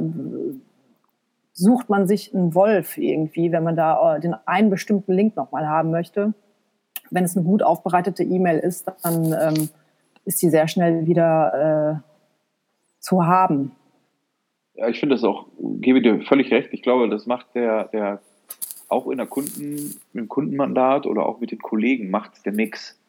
sucht 1.53 1.89
man 1.89 2.07
sich 2.07 2.33
einen 2.33 2.55
Wolf 2.55 2.97
irgendwie, 2.97 3.51
wenn 3.51 3.63
man 3.63 3.75
da 3.75 4.15
äh, 4.15 4.19
den 4.19 4.35
einen 4.45 4.69
bestimmten 4.69 5.13
Link 5.13 5.35
nochmal 5.35 5.67
haben 5.67 5.91
möchte. 5.91 6.33
Wenn 7.11 7.23
es 7.23 7.37
eine 7.37 7.45
gut 7.45 7.61
aufbereitete 7.61 8.23
E-Mail 8.23 8.59
ist, 8.59 8.91
dann 9.03 9.25
ähm, 9.39 9.69
ist 10.25 10.39
sie 10.39 10.49
sehr 10.49 10.67
schnell 10.67 11.05
wieder 11.05 12.01
äh, 12.01 12.99
zu 12.99 13.25
haben. 13.25 13.71
Ja, 14.73 14.87
ich 14.87 14.99
finde 14.99 15.15
das 15.15 15.23
auch, 15.23 15.45
gebe 15.59 16.01
dir 16.01 16.21
völlig 16.21 16.51
recht. 16.51 16.69
Ich 16.71 16.81
glaube, 16.81 17.07
das 17.07 17.27
macht 17.27 17.53
der, 17.53 17.85
der 17.85 18.19
auch 18.89 19.07
in 19.07 19.17
der 19.17 19.27
Kunden, 19.27 19.99
im 20.13 20.27
Kundenmandat 20.27 21.05
oder 21.05 21.25
auch 21.25 21.39
mit 21.39 21.51
den 21.51 21.59
Kollegen 21.59 22.09
macht 22.09 22.45
der 22.45 22.53
nix. 22.53 22.99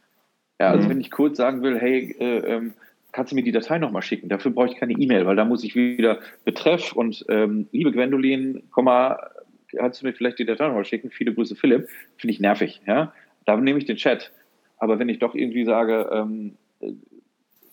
Ja, 0.61 0.71
also 0.71 0.87
mhm. 0.87 0.91
wenn 0.91 1.01
ich 1.01 1.11
kurz 1.11 1.39
sagen 1.39 1.63
will, 1.63 1.79
hey, 1.79 2.15
äh, 2.19 2.39
ähm, 2.39 2.75
kannst 3.15 3.31
du 3.31 3.37
mir 3.37 3.45
die 3.45 3.53
Datei 3.53 3.79
nochmal 3.79 4.03
schicken? 4.03 4.29
Dafür 4.29 4.51
brauche 4.51 4.67
ich 4.67 4.77
keine 4.77 4.93
E-Mail, 4.93 5.25
weil 5.25 5.37
da 5.37 5.45
muss 5.45 5.63
ich 5.63 5.77
wieder 5.77 6.19
Betreff 6.45 6.93
und 6.93 7.25
ähm, 7.29 7.69
liebe 7.71 7.93
Gwendolin, 7.93 8.65
Komma, 8.73 9.31
kannst 9.69 10.03
du 10.03 10.07
mir 10.07 10.13
vielleicht 10.13 10.41
die 10.41 10.45
Datei 10.45 10.67
nochmal 10.67 10.85
schicken? 10.85 11.11
Viele 11.11 11.33
Grüße, 11.33 11.55
Philipp. 11.55 11.89
Finde 12.17 12.33
ich 12.33 12.41
nervig, 12.41 12.83
ja. 12.87 13.13
Da 13.47 13.57
nehme 13.57 13.79
ich 13.79 13.85
den 13.85 13.97
Chat. 13.97 14.33
Aber 14.79 14.99
wenn 14.99 15.09
ich 15.09 15.21
doch 15.21 15.37
irgendwie 15.37 15.65
sage, 15.65 16.11
ähm, 16.13 16.57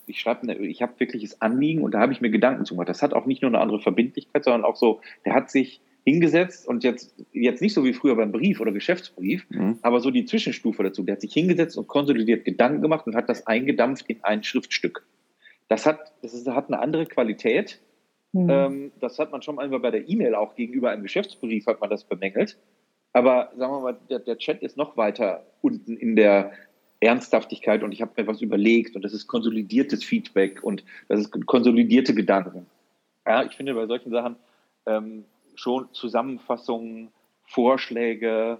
ich 0.05 0.19
schreibe, 0.19 0.43
eine, 0.43 0.57
ich 0.57 0.83
habe 0.83 0.99
wirkliches 0.99 1.41
Anliegen 1.41 1.81
und 1.81 1.95
da 1.95 1.99
habe 1.99 2.13
ich 2.13 2.21
mir 2.21 2.29
Gedanken 2.29 2.65
zu 2.65 2.75
gemacht. 2.75 2.89
Das 2.89 3.01
hat 3.01 3.13
auch 3.13 3.25
nicht 3.25 3.41
nur 3.41 3.49
eine 3.49 3.59
andere 3.59 3.81
Verbindlichkeit, 3.81 4.43
sondern 4.43 4.63
auch 4.63 4.75
so, 4.75 5.01
der 5.25 5.33
hat 5.33 5.49
sich 5.49 5.81
hingesetzt 6.03 6.67
und 6.67 6.83
jetzt, 6.83 7.15
jetzt 7.31 7.61
nicht 7.61 7.73
so 7.73 7.83
wie 7.83 7.93
früher 7.93 8.15
beim 8.15 8.31
Brief 8.31 8.59
oder 8.59 8.71
Geschäftsbrief, 8.71 9.45
mhm. 9.49 9.79
aber 9.81 10.01
so 10.01 10.11
die 10.11 10.25
Zwischenstufe 10.25 10.83
dazu. 10.83 11.03
Der 11.03 11.13
hat 11.13 11.21
sich 11.21 11.33
hingesetzt 11.33 11.77
und 11.77 11.87
konsolidiert 11.87 12.45
Gedanken 12.45 12.81
gemacht 12.81 13.07
und 13.07 13.15
hat 13.15 13.27
das 13.27 13.47
eingedampft 13.47 14.05
in 14.07 14.23
ein 14.23 14.43
Schriftstück. 14.43 15.03
Das 15.71 15.85
hat, 15.85 16.11
das 16.21 16.33
ist, 16.33 16.47
hat 16.47 16.67
eine 16.67 16.79
andere 16.79 17.05
Qualität 17.05 17.79
Mhm. 18.33 18.49
Ähm, 18.49 18.91
das 18.99 19.19
hat 19.19 19.31
man 19.31 19.41
schon 19.41 19.59
einmal 19.59 19.79
bei 19.79 19.91
der 19.91 20.07
E-Mail 20.07 20.35
auch 20.35 20.55
gegenüber 20.55 20.89
einem 20.89 21.03
Geschäftsbrief 21.03 21.65
hat 21.67 21.81
man 21.81 21.89
das 21.89 22.03
bemängelt. 22.03 22.57
Aber 23.13 23.51
sagen 23.57 23.73
wir 23.73 23.79
mal, 23.81 23.97
der, 24.09 24.19
der 24.19 24.37
Chat 24.37 24.61
ist 24.61 24.77
noch 24.77 24.95
weiter 24.95 25.45
unten 25.61 25.97
in 25.97 26.15
der 26.15 26.53
Ernsthaftigkeit 27.01 27.83
und 27.83 27.91
ich 27.91 28.01
habe 28.01 28.13
mir 28.15 28.27
was 28.27 28.41
überlegt 28.41 28.95
und 28.95 29.03
das 29.03 29.11
ist 29.11 29.27
konsolidiertes 29.27 30.03
Feedback 30.03 30.63
und 30.63 30.85
das 31.09 31.19
ist 31.21 31.45
konsolidierte 31.45 32.13
Gedanken. 32.13 32.67
Ja, 33.25 33.43
ich 33.43 33.53
finde 33.53 33.73
bei 33.73 33.87
solchen 33.87 34.11
Sachen 34.11 34.35
ähm, 34.85 35.25
schon 35.55 35.91
Zusammenfassungen, 35.91 37.09
Vorschläge, 37.43 38.59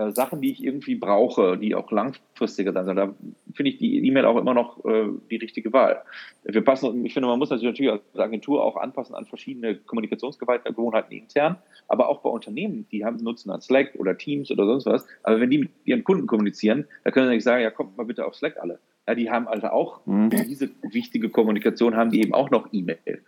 äh, 0.00 0.12
Sachen, 0.12 0.40
die 0.40 0.50
ich 0.50 0.64
irgendwie 0.64 0.94
brauche, 0.94 1.58
die 1.58 1.74
auch 1.74 1.90
langfristiger 1.90 2.72
dann 2.72 2.86
sind. 2.86 2.96
Da 2.96 3.14
finde 3.52 3.70
ich 3.70 3.78
die 3.78 4.06
E-Mail 4.06 4.24
auch 4.24 4.38
immer 4.38 4.54
noch 4.54 4.82
äh, 4.84 5.08
die 5.30 5.36
richtige 5.36 5.72
Wahl. 5.72 6.02
Wir 6.44 6.64
passen, 6.64 7.04
ich 7.04 7.12
finde, 7.12 7.28
man 7.28 7.38
muss 7.38 7.50
natürlich 7.50 7.90
als 7.90 8.02
Agentur 8.16 8.64
auch 8.64 8.76
anpassen 8.76 9.14
an 9.14 9.26
verschiedene 9.26 9.76
Kommunikationsgewohnheiten 9.76 11.12
intern, 11.12 11.58
aber 11.88 12.08
auch 12.08 12.22
bei 12.22 12.30
Unternehmen, 12.30 12.86
die 12.90 13.04
haben, 13.04 13.18
nutzen 13.18 13.50
dann 13.50 13.60
Slack 13.60 13.94
oder 13.98 14.16
Teams 14.16 14.50
oder 14.50 14.64
sonst 14.64 14.86
was. 14.86 15.06
Aber 15.22 15.40
wenn 15.40 15.50
die 15.50 15.58
mit 15.58 15.70
ihren 15.84 16.04
Kunden 16.04 16.26
kommunizieren, 16.26 16.86
da 17.04 17.10
können 17.10 17.28
sie 17.28 17.34
nicht 17.34 17.44
sagen, 17.44 17.62
ja, 17.62 17.70
kommt 17.70 17.98
mal 17.98 18.06
bitte 18.06 18.24
auf 18.24 18.34
Slack 18.34 18.56
alle. 18.58 18.78
Ja, 19.06 19.14
die 19.14 19.30
haben 19.30 19.48
also 19.48 19.66
auch 19.68 20.06
mhm. 20.06 20.30
diese 20.30 20.70
wichtige 20.82 21.28
Kommunikation, 21.28 21.96
haben 21.96 22.10
die 22.10 22.22
eben 22.22 22.32
auch 22.32 22.50
noch 22.50 22.68
E-Mail. 22.72 23.22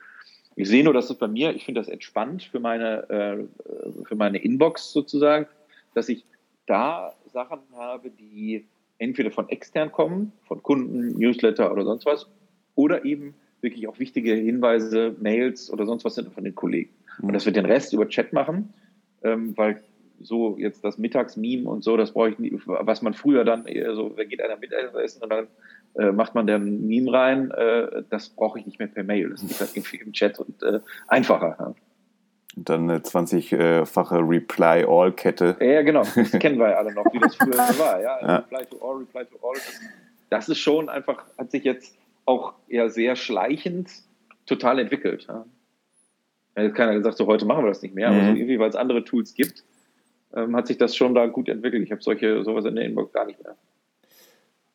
Ich 0.55 0.69
sehe 0.69 0.85
nur, 0.85 0.95
dass 0.95 1.11
es 1.11 1.17
bei 1.17 1.29
mir, 1.29 1.55
ich 1.55 1.65
finde 1.65 1.81
das 1.81 1.89
entspannt 1.89 2.45
für 2.45 2.61
meine, 2.61 3.11
äh, 3.11 4.05
für 4.05 4.17
meine 4.17 4.39
Inbox 4.39 4.93
sozusagen, 4.93 5.47
dass 5.95 6.09
ich 6.09 6.25
da 6.67 7.15
Sachen 7.27 7.61
habe, 7.75 8.11
die 8.11 8.67
entweder 8.99 9.31
von 9.31 9.49
extern 9.49 9.91
kommen, 9.91 10.33
von 10.47 10.63
Kunden, 10.63 11.19
Newsletter 11.19 11.73
oder 11.73 11.85
sonst 11.85 12.07
was, 12.07 12.29
oder 12.75 13.05
eben 13.05 13.35
wirklich 13.61 13.89
auch 13.89 13.99
wichtige 13.99 14.35
Hinweise, 14.35 15.15
Mails 15.21 15.73
oder 15.73 15.87
sonst 15.87 16.05
was 16.05 16.15
sind 16.15 16.33
von 16.33 16.45
den 16.45 16.55
Kollegen. 16.55 16.91
Und 17.21 17.29
mhm. 17.29 17.33
dass 17.33 17.47
wir 17.47 17.53
den 17.53 17.67
Rest 17.67 17.93
über 17.93 18.09
Chat 18.09 18.33
machen, 18.33 18.73
ähm, 19.23 19.57
weil 19.57 19.83
so 20.21 20.57
jetzt 20.59 20.85
das 20.85 20.99
Mittagsmeme 20.99 21.69
und 21.69 21.83
so, 21.83 21.97
das 21.97 22.13
brauche 22.13 22.31
ich 22.31 22.39
nicht, 22.39 22.55
was 22.67 23.03
man 23.03 23.15
früher 23.15 23.45
dann 23.45 23.67
so, 23.95 24.11
da 24.11 24.25
geht 24.25 24.41
einer 24.41 24.57
Mittagessen 24.57 25.23
und 25.23 25.31
dann 25.31 25.47
äh, 25.95 26.13
macht 26.13 26.35
man 26.35 26.47
dann 26.47 26.67
ein 26.67 26.87
Meme 26.87 27.13
rein, 27.13 27.51
äh, 27.51 28.03
das 28.09 28.29
brauche 28.29 28.59
ich 28.59 28.67
nicht 28.67 28.79
mehr 28.79 28.89
per 28.89 29.05
Mail. 29.05 29.31
Das 29.31 29.47
geht 29.47 29.61
halt 29.61 29.77
irgendwie 29.77 29.97
im 29.99 30.13
Chat 30.13 30.39
und 30.39 30.63
äh, 30.63 30.81
einfacher. 31.09 31.57
Ja. 31.59 31.75
Dann 32.55 32.91
eine 32.91 32.99
20-fache 32.99 34.29
Reply-All-Kette. 34.29 35.57
Ja, 35.61 35.83
genau. 35.83 36.03
Das 36.03 36.31
kennen 36.39 36.59
wir 36.59 36.71
ja 36.71 36.77
alle 36.77 36.93
noch, 36.93 37.07
wie 37.13 37.19
das 37.19 37.35
früher 37.37 37.55
war. 37.55 38.01
Ja? 38.01 38.21
ja. 38.21 38.37
Reply 38.37 38.67
to 38.67 38.77
All, 38.87 38.99
Reply 38.99 39.25
to 39.25 39.37
All. 39.47 39.59
Das 40.29 40.49
ist 40.49 40.59
schon 40.59 40.89
einfach, 40.89 41.25
hat 41.39 41.51
sich 41.51 41.65
jetzt 41.65 41.97
auch 42.27 42.55
eher 42.69 42.91
sehr 42.91 43.17
schleichend 43.17 43.91
total 44.47 44.79
entwickelt. 44.79 45.27
Ja? 45.29 45.45
Jetzt 46.57 46.75
keiner 46.75 46.95
gesagt, 46.95 47.17
so 47.17 47.27
heute 47.27 47.47
machen 47.47 47.65
wir 47.65 47.69
das 47.69 47.83
nicht 47.83 47.95
mehr, 47.95 48.11
mhm. 48.11 48.17
aber 48.17 48.27
so 48.27 48.33
irgendwie, 48.37 48.59
weil 48.59 48.69
es 48.69 48.77
andere 48.77 49.05
Tools 49.05 49.35
gibt, 49.35 49.65
ähm, 50.35 50.55
hat 50.55 50.67
sich 50.67 50.79
das 50.79 50.95
schon 50.95 51.15
da 51.15 51.27
gut 51.27 51.49
entwickelt. 51.49 51.83
Ich 51.83 51.91
habe 51.91 52.03
solche 52.03 52.45
sowas 52.45 52.65
in 52.65 52.75
der 52.75 52.85
Inbox 52.85 53.13
gar 53.13 53.25
nicht 53.25 53.43
mehr. 53.43 53.57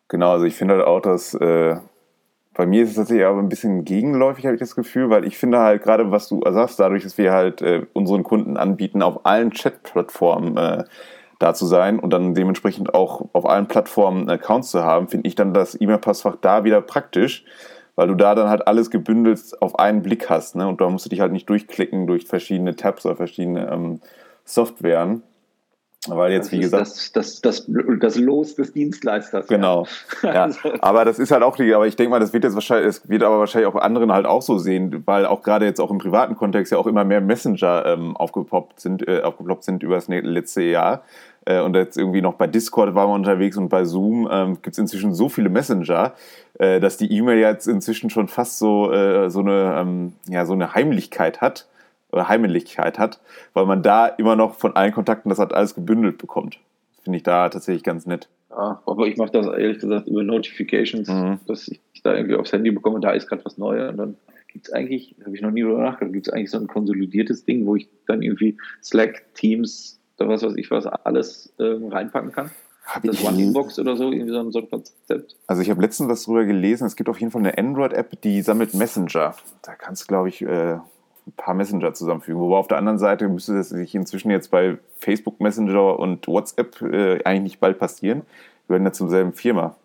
Genau, 0.07 0.31
also 0.31 0.46
ich 0.46 0.55
finde 0.55 0.75
halt 0.75 0.86
auch, 0.86 1.01
dass 1.01 1.34
äh, 1.34 1.75
bei 2.57 2.65
mir 2.65 2.83
ist 2.83 2.89
es 2.89 2.95
tatsächlich 2.95 3.25
aber 3.25 3.39
ein 3.39 3.49
bisschen 3.49 3.85
gegenläufig, 3.85 4.45
habe 4.45 4.55
ich 4.55 4.59
das 4.59 4.75
Gefühl, 4.75 5.11
weil 5.11 5.25
ich 5.25 5.37
finde 5.37 5.59
halt 5.59 5.83
gerade, 5.83 6.09
was 6.09 6.27
du 6.27 6.41
sagst, 6.43 6.79
dadurch, 6.79 7.03
dass 7.03 7.17
wir 7.19 7.31
halt 7.31 7.61
äh, 7.61 7.85
unseren 7.93 8.23
Kunden 8.23 8.57
anbieten, 8.57 9.03
auf 9.03 9.27
allen 9.27 9.51
Chat-Plattformen 9.51 10.57
äh, 10.57 10.83
da 11.37 11.53
zu 11.53 11.67
sein 11.67 11.99
und 11.99 12.11
dann 12.11 12.33
dementsprechend 12.33 12.95
auch 12.95 13.29
auf 13.33 13.47
allen 13.47 13.67
Plattformen 13.67 14.27
Accounts 14.27 14.71
zu 14.71 14.83
haben, 14.83 15.07
finde 15.07 15.27
ich 15.27 15.35
dann 15.35 15.53
das 15.53 15.79
E-Mail-Passfach 15.79 16.37
da 16.41 16.63
wieder 16.63 16.81
praktisch, 16.81 17.45
weil 17.95 18.07
du 18.07 18.15
da 18.15 18.33
dann 18.33 18.49
halt 18.49 18.67
alles 18.67 18.89
gebündelt 18.89 19.39
auf 19.61 19.77
einen 19.77 20.01
Blick 20.01 20.27
hast. 20.27 20.55
Ne? 20.55 20.67
Und 20.67 20.81
da 20.81 20.89
musst 20.89 21.05
du 21.05 21.09
dich 21.09 21.19
halt 21.19 21.33
nicht 21.33 21.47
durchklicken 21.47 22.07
durch 22.07 22.25
verschiedene 22.25 22.75
Tabs 22.75 23.05
oder 23.05 23.15
verschiedene 23.15 23.71
ähm, 23.71 24.01
Softwaren. 24.45 25.21
Weil 26.09 26.31
jetzt, 26.31 26.47
das 26.47 26.51
wie 26.51 26.59
gesagt. 26.59 26.81
Das, 26.81 27.11
das, 27.11 27.41
das, 27.41 27.65
das 27.99 28.17
Los 28.17 28.55
des 28.55 28.73
Dienstleisters. 28.73 29.47
Genau. 29.47 29.85
Ja. 30.23 30.37
Also 30.47 30.69
aber 30.81 31.03
das 31.05 31.19
ist 31.19 31.31
halt 31.31 31.43
auch 31.43 31.55
die, 31.55 31.73
aber 31.73 31.87
ich 31.87 31.95
denke 31.95 32.11
mal, 32.11 32.19
das 32.19 32.31
wird 32.31 32.43
jetzt 32.43 32.53
wahrscheinlich, 32.53 32.87
es 32.87 33.09
wird 33.09 33.23
aber 33.23 33.39
wahrscheinlich 33.39 33.67
auch 33.67 33.75
anderen 33.75 34.11
halt 34.11 34.25
auch 34.25 34.41
so 34.41 34.57
sehen, 34.57 35.03
weil 35.05 35.25
auch 35.25 35.41
gerade 35.41 35.65
jetzt 35.65 35.79
auch 35.79 35.91
im 35.91 35.98
privaten 35.98 36.35
Kontext 36.35 36.72
ja 36.72 36.77
auch 36.77 36.87
immer 36.87 37.03
mehr 37.03 37.22
Messenger 37.22 37.85
ähm, 37.85 38.15
aufgepoppt 38.15 38.79
sind, 38.79 39.07
äh, 39.07 39.22
aufgeploppt 39.22 39.63
sind 39.63 39.83
über 39.83 39.96
das 39.96 40.07
letzte 40.07 40.63
Jahr. 40.63 41.03
Äh, 41.46 41.61
und 41.61 41.75
jetzt 41.75 41.98
irgendwie 41.98 42.22
noch 42.22 42.33
bei 42.33 42.48
Discord 42.48 42.93
waren 42.93 43.09
wir 43.09 43.15
unterwegs 43.15 43.57
und 43.57 43.70
bei 43.70 43.85
Zoom 43.85 44.27
ähm, 44.31 44.57
gibt 44.61 44.74
es 44.74 44.77
inzwischen 44.77 45.13
so 45.13 45.29
viele 45.29 45.50
Messenger, 45.50 46.13
äh, 46.59 46.79
dass 46.79 46.98
die 46.98 47.11
E-Mail 47.11 47.39
jetzt 47.39 47.67
inzwischen 47.67 48.09
schon 48.09 48.27
fast 48.27 48.59
so, 48.59 48.91
äh, 48.91 49.29
so 49.29 49.39
eine, 49.39 49.75
ähm, 49.79 50.13
ja, 50.27 50.46
so 50.46 50.53
eine 50.53 50.74
Heimlichkeit 50.74 51.41
hat 51.41 51.67
oder 52.11 52.27
Heimlichkeit 52.27 53.00
hat, 53.00 53.20
weil 53.53 53.65
man 53.65 53.83
da 53.83 54.07
immer 54.07 54.35
noch 54.35 54.55
von 54.55 54.75
allen 54.75 54.93
Kontakten 54.93 55.29
das 55.29 55.39
halt 55.39 55.53
alles 55.53 55.75
gebündelt 55.75 56.17
bekommt. 56.17 56.59
Finde 57.03 57.17
ich 57.17 57.24
da 57.24 57.50
tatsächlich 57.50 57.83
ganz 57.83 58.05
nett. 58.05 58.29
Ja, 58.50 58.81
aber 58.85 59.07
ich 59.07 59.17
mache 59.17 59.31
das 59.31 59.46
ehrlich 59.46 59.79
gesagt 59.79 60.07
über 60.07 60.24
Notifications, 60.24 61.07
mhm. 61.07 61.39
dass 61.48 61.67
ich 61.67 61.81
da 62.03 62.15
irgendwie 62.15 62.35
aufs 62.35 62.53
Handy 62.53 62.72
bekomme, 62.72 63.00
da 63.00 63.11
ist 63.11 63.27
gerade 63.27 63.43
was 63.46 63.57
Neues 63.57 63.91
und 63.91 63.98
dann 63.98 64.17
gibt 64.48 64.67
es 64.67 64.74
eigentlich, 64.74 65.15
habe 65.24 65.35
ich 65.35 65.41
noch 65.41 65.51
nie 65.51 65.61
drüber 65.61 65.81
nachgedacht, 65.81 66.13
gibt 66.13 66.27
es 66.27 66.33
eigentlich 66.33 66.51
so 66.51 66.57
ein 66.57 66.67
konsolidiertes 66.67 67.46
Ding, 67.46 67.65
wo 67.65 67.75
ich 67.75 67.89
dann 68.07 68.22
irgendwie 68.22 68.57
Slack, 68.81 69.25
Teams, 69.33 70.00
oder 70.17 70.29
was 70.29 70.43
weiß 70.43 70.55
ich 70.55 70.72
was, 70.72 70.87
alles 70.87 71.53
ähm, 71.59 71.89
reinpacken 71.89 72.31
kann? 72.31 72.50
Hab 72.85 73.03
das 73.03 73.24
One 73.24 73.41
Inbox 73.41 73.77
oder 73.79 73.98
so, 73.98 74.11
irgendwie 74.11 74.31
so 74.31 74.39
ein, 74.39 74.51
so 74.51 74.59
ein 74.59 74.70
Konzept. 74.70 75.35
Also 75.46 75.61
ich 75.61 75.70
habe 75.70 75.81
letztens 75.81 76.09
was 76.09 76.24
drüber 76.24 76.46
gelesen, 76.46 76.87
es 76.87 76.96
gibt 76.96 77.09
auf 77.09 77.20
jeden 77.20 77.31
Fall 77.31 77.41
eine 77.41 77.57
Android-App, 77.57 78.22
die 78.22 78.41
sammelt 78.41 78.74
Messenger. 78.74 79.35
Da 79.61 79.75
kannst 79.75 80.03
du, 80.03 80.07
glaube 80.07 80.29
ich, 80.29 80.41
äh, 80.41 80.77
ein 81.27 81.33
paar 81.35 81.53
Messenger 81.53 81.94
zusammenfügen. 81.94 82.40
Wobei 82.42 82.55
auf 82.55 82.68
der 82.68 82.77
anderen 82.77 82.98
Seite 82.98 83.27
müsste 83.27 83.53
das 83.53 83.70
sich 83.70 83.94
inzwischen 83.94 84.31
jetzt 84.31 84.50
bei 84.50 84.77
Facebook 84.98 85.40
Messenger 85.40 86.00
und 86.00 86.27
WhatsApp 86.27 86.81
äh, 86.81 87.24
eigentlich 87.24 87.44
nicht 87.44 87.59
bald 87.59 87.77
passieren. 87.77 88.22
Wir 88.68 88.75
werden 88.75 88.85
ja 88.85 88.94
zum 88.94 89.09
selben 89.09 89.33
Firma. 89.33 89.75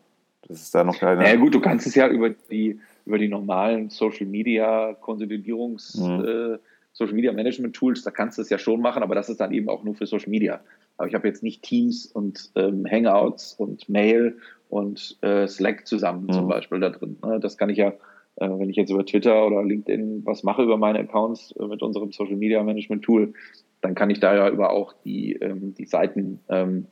Das 0.49 0.61
ist 0.61 0.75
da 0.75 0.85
noch 0.85 0.99
keine. 0.99 1.29
Ja 1.29 1.37
gut, 1.37 1.55
du 1.55 1.61
kannst 1.61 1.87
es 1.87 1.95
ja 1.95 2.09
über 2.09 2.31
die, 2.31 2.81
über 3.07 3.19
die 3.19 3.29
normalen 3.29 3.91
Social 3.91 4.27
Media 4.27 4.95
Konsolidierungs, 5.01 5.97
mhm. 5.97 6.25
äh, 6.25 6.59
Social 6.93 7.15
Media 7.15 7.33
Management 7.33 7.75
Tools, 7.75 8.03
da 8.03 8.11
kannst 8.11 8.39
du 8.39 8.43
es 8.43 8.51
ja 8.51 8.59
schon 8.59 8.81
machen, 8.81 9.03
aber 9.03 9.15
das 9.15 9.29
ist 9.29 9.41
dann 9.41 9.53
eben 9.53 9.69
auch 9.69 9.83
nur 9.83 9.95
für 9.95 10.07
Social 10.07 10.31
Media. 10.31 10.61
Aber 10.99 11.09
ich 11.09 11.15
habe 11.15 11.27
jetzt 11.27 11.43
nicht 11.43 11.63
Teams 11.63 12.07
und 12.07 12.51
ähm, 12.55 12.87
Hangouts 12.91 13.55
und 13.55 13.89
Mail 13.89 14.37
und 14.69 15.17
äh, 15.23 15.47
Slack 15.49 15.87
zusammen 15.87 16.27
mhm. 16.27 16.33
zum 16.33 16.49
Beispiel 16.49 16.81
da 16.81 16.91
drin. 16.91 17.17
Ne? 17.25 17.41
Das 17.41 17.57
kann 17.57 17.71
ich 17.71 17.79
ja 17.79 17.95
äh, 18.37 18.49
wenn 18.49 18.71
ich 18.71 18.77
jetzt 18.77 18.91
über 18.91 19.05
Twitter 19.05 19.47
oder 19.47 19.63
LinkedIn 19.63 20.23
was 20.25 20.43
mache 20.43 20.63
über 20.63 20.77
meine 20.77 21.01
Accounts 21.01 21.53
äh, 21.59 21.67
mit 21.67 21.83
unserem 21.83 22.13
Social 22.13 22.37
Media 22.37 22.63
Management 22.63 23.05
Tool, 23.05 23.35
dann 23.81 23.95
kann 23.95 24.11
ich 24.11 24.21
da 24.21 24.35
ja 24.35 24.49
über 24.49 24.71
auch 24.71 24.95
die, 25.05 25.35
ähm, 25.35 25.75
die 25.75 25.87
Seiten 25.87 26.41
ähm, 26.49 26.87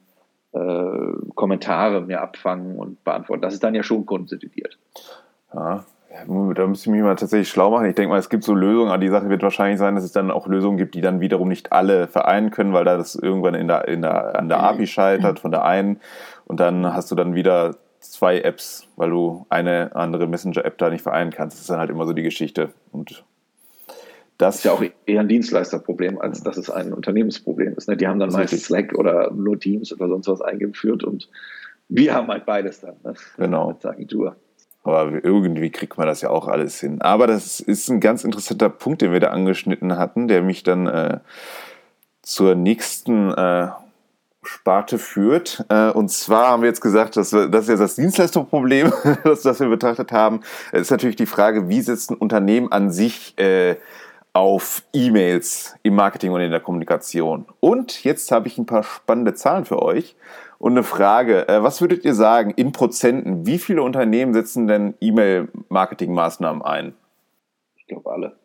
äh, 0.52 0.58
Kommentare 1.34 2.02
mir 2.02 2.20
abfangen 2.20 2.76
und 2.76 3.02
beantworten. 3.04 3.42
Das 3.42 3.54
ist 3.54 3.62
dann 3.62 3.74
ja 3.74 3.82
schon 3.82 4.06
konsolidiert. 4.06 4.78
Ja, 5.54 5.84
da 6.54 6.66
müsste 6.66 6.90
ich 6.90 6.92
mich 6.92 7.02
mal 7.02 7.14
tatsächlich 7.14 7.48
schlau 7.48 7.70
machen. 7.70 7.86
Ich 7.86 7.94
denke 7.94 8.10
mal, 8.10 8.18
es 8.18 8.28
gibt 8.28 8.42
so 8.42 8.52
Lösungen, 8.52 8.88
aber 8.88 8.98
die 8.98 9.08
Sache 9.08 9.28
wird 9.28 9.42
wahrscheinlich 9.42 9.78
sein, 9.78 9.94
dass 9.94 10.02
es 10.02 10.10
dann 10.10 10.32
auch 10.32 10.48
Lösungen 10.48 10.76
gibt, 10.76 10.96
die 10.96 11.00
dann 11.00 11.20
wiederum 11.20 11.48
nicht 11.48 11.72
alle 11.72 12.08
vereinen 12.08 12.50
können, 12.50 12.72
weil 12.72 12.84
da 12.84 12.96
das 12.96 13.14
irgendwann 13.14 13.54
in 13.54 13.68
der, 13.68 13.86
in 13.86 14.02
der, 14.02 14.36
an 14.36 14.48
der 14.48 14.60
API 14.60 14.88
scheitert 14.88 15.38
von 15.38 15.52
der 15.52 15.64
einen. 15.64 16.00
Und 16.46 16.58
dann 16.58 16.92
hast 16.92 17.12
du 17.12 17.14
dann 17.14 17.36
wieder 17.36 17.76
zwei 18.00 18.40
Apps, 18.40 18.88
weil 18.96 19.10
du 19.10 19.46
eine 19.48 19.94
andere 19.94 20.26
Messenger-App 20.26 20.78
da 20.78 20.90
nicht 20.90 21.02
vereinen 21.02 21.30
kannst. 21.30 21.56
Das 21.56 21.62
ist 21.62 21.70
dann 21.70 21.78
halt 21.78 21.90
immer 21.90 22.06
so 22.06 22.12
die 22.12 22.22
Geschichte. 22.22 22.70
Und 22.92 23.24
das 24.38 24.56
ist 24.56 24.64
ja 24.64 24.72
auch 24.72 24.82
eher 25.06 25.20
ein 25.20 25.28
Dienstleisterproblem, 25.28 26.18
als 26.20 26.42
dass 26.42 26.56
es 26.56 26.70
ein 26.70 26.94
Unternehmensproblem 26.94 27.74
ist. 27.74 27.88
Ne? 27.88 27.96
Die 27.96 28.08
haben 28.08 28.18
dann 28.18 28.32
meistens 28.32 28.64
Slack 28.64 28.94
oder 28.98 29.30
nur 29.30 29.60
Teams 29.60 29.92
oder 29.92 30.08
sonst 30.08 30.28
was 30.28 30.40
eingeführt 30.40 31.04
und 31.04 31.28
wir 31.88 32.14
haben 32.14 32.28
halt 32.28 32.46
beides 32.46 32.80
dann. 32.80 32.94
Ne? 33.04 33.14
Genau. 33.36 33.68
Als 33.68 33.84
Agentur. 33.84 34.36
Aber 34.82 35.22
irgendwie 35.22 35.70
kriegt 35.70 35.98
man 35.98 36.06
das 36.06 36.22
ja 36.22 36.30
auch 36.30 36.48
alles 36.48 36.80
hin. 36.80 37.02
Aber 37.02 37.26
das 37.26 37.60
ist 37.60 37.90
ein 37.90 38.00
ganz 38.00 38.24
interessanter 38.24 38.70
Punkt, 38.70 39.02
den 39.02 39.12
wir 39.12 39.20
da 39.20 39.28
angeschnitten 39.28 39.98
hatten, 39.98 40.26
der 40.26 40.40
mich 40.40 40.62
dann 40.62 40.86
äh, 40.86 41.18
zur 42.22 42.54
nächsten 42.54 43.30
äh, 43.30 43.68
Sparte 44.42 44.98
führt. 44.98 45.64
Äh, 45.68 45.90
und 45.90 46.10
zwar 46.10 46.48
haben 46.48 46.62
wir 46.62 46.68
jetzt 46.68 46.80
gesagt, 46.80 47.16
dass 47.16 47.32
wir, 47.32 47.48
das 47.48 47.64
ist 47.64 47.68
jetzt 47.70 47.80
das 47.80 47.94
Dienstleistungsproblem, 47.96 48.92
das, 49.24 49.42
das 49.42 49.60
wir 49.60 49.68
betrachtet 49.68 50.12
haben. 50.12 50.40
Es 50.72 50.82
ist 50.82 50.90
natürlich 50.90 51.16
die 51.16 51.26
Frage, 51.26 51.68
wie 51.68 51.80
setzt 51.82 52.10
ein 52.10 52.16
Unternehmen 52.16 52.72
an 52.72 52.90
sich 52.90 53.38
äh, 53.38 53.76
auf 54.32 54.82
E-Mails 54.92 55.74
im 55.82 55.94
Marketing 55.94 56.32
und 56.32 56.40
in 56.40 56.50
der 56.50 56.60
Kommunikation. 56.60 57.46
Und 57.60 58.04
jetzt 58.04 58.30
habe 58.32 58.48
ich 58.48 58.58
ein 58.58 58.66
paar 58.66 58.82
spannende 58.82 59.34
Zahlen 59.34 59.64
für 59.64 59.82
euch 59.82 60.16
und 60.58 60.72
eine 60.72 60.84
Frage. 60.84 61.48
Äh, 61.48 61.62
was 61.62 61.80
würdet 61.80 62.04
ihr 62.04 62.14
sagen 62.14 62.50
in 62.50 62.72
Prozenten? 62.72 63.46
Wie 63.46 63.58
viele 63.58 63.82
Unternehmen 63.82 64.32
setzen 64.32 64.66
denn 64.66 64.94
E-Mail-Marketing-Maßnahmen 65.00 66.62
ein? 66.62 66.94
Ich 67.76 67.86
glaube 67.88 68.10
alle. 68.10 68.36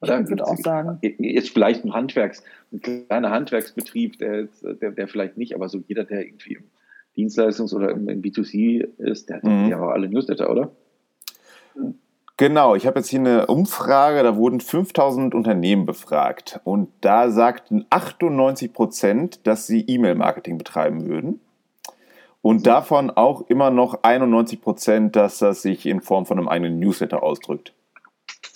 Ich 0.00 0.08
würde 0.08 0.46
auch 0.46 0.56
sagen. 0.56 0.98
Jetzt 1.18 1.50
vielleicht 1.50 1.84
ein 1.84 1.92
Handwerks, 1.92 2.44
ein 2.72 2.80
kleiner 2.80 3.30
Handwerksbetrieb, 3.30 4.18
der, 4.18 4.48
der, 4.62 4.92
der 4.92 5.08
vielleicht 5.08 5.36
nicht, 5.36 5.54
aber 5.54 5.68
so 5.68 5.82
jeder, 5.88 6.04
der 6.04 6.24
irgendwie 6.24 6.54
im 6.54 6.64
Dienstleistungs- 7.16 7.74
oder 7.74 7.90
im, 7.90 8.08
im 8.08 8.22
B2C 8.22 8.86
ist, 8.98 9.28
der 9.28 9.36
hat 9.36 9.44
mhm. 9.44 9.68
ja 9.68 9.80
auch 9.80 9.88
alle 9.88 10.08
Newsletter, 10.08 10.50
oder? 10.50 10.70
Genau, 12.36 12.76
ich 12.76 12.86
habe 12.86 13.00
jetzt 13.00 13.08
hier 13.08 13.18
eine 13.18 13.46
Umfrage, 13.46 14.22
da 14.22 14.36
wurden 14.36 14.60
5000 14.60 15.34
Unternehmen 15.34 15.86
befragt 15.86 16.60
und 16.62 16.88
da 17.00 17.30
sagten 17.30 17.84
98 17.90 18.72
Prozent, 18.72 19.46
dass 19.48 19.66
sie 19.66 19.80
E-Mail-Marketing 19.80 20.56
betreiben 20.56 21.08
würden. 21.08 21.40
Und 22.40 22.68
davon 22.68 23.10
auch 23.10 23.42
immer 23.48 23.70
noch 23.70 24.04
91 24.04 24.60
Prozent, 24.60 25.16
dass 25.16 25.38
das 25.38 25.62
sich 25.62 25.84
in 25.86 26.00
Form 26.00 26.26
von 26.26 26.38
einem 26.38 26.46
eigenen 26.46 26.78
Newsletter 26.78 27.24
ausdrückt. 27.24 27.74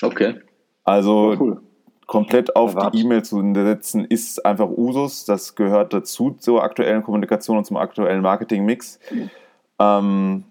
Okay. 0.01 0.37
Also 0.85 1.37
cool. 1.39 1.63
komplett 2.07 2.57
auf 2.57 2.75
Erwart. 2.75 2.95
die 2.95 3.01
E-Mail 3.01 3.23
zu 3.23 3.43
setzen, 3.55 4.05
ist 4.05 4.45
einfach 4.45 4.69
Usus. 4.69 5.25
Das 5.25 5.55
gehört 5.55 5.93
dazu 5.93 6.33
zur 6.33 6.63
aktuellen 6.63 7.03
Kommunikation 7.03 7.59
und 7.59 7.65
zum 7.65 7.77
aktuellen 7.77 8.23
Marketing-Mix. 8.23 8.99
Mhm. 9.11 9.31
Ähm, 9.79 10.45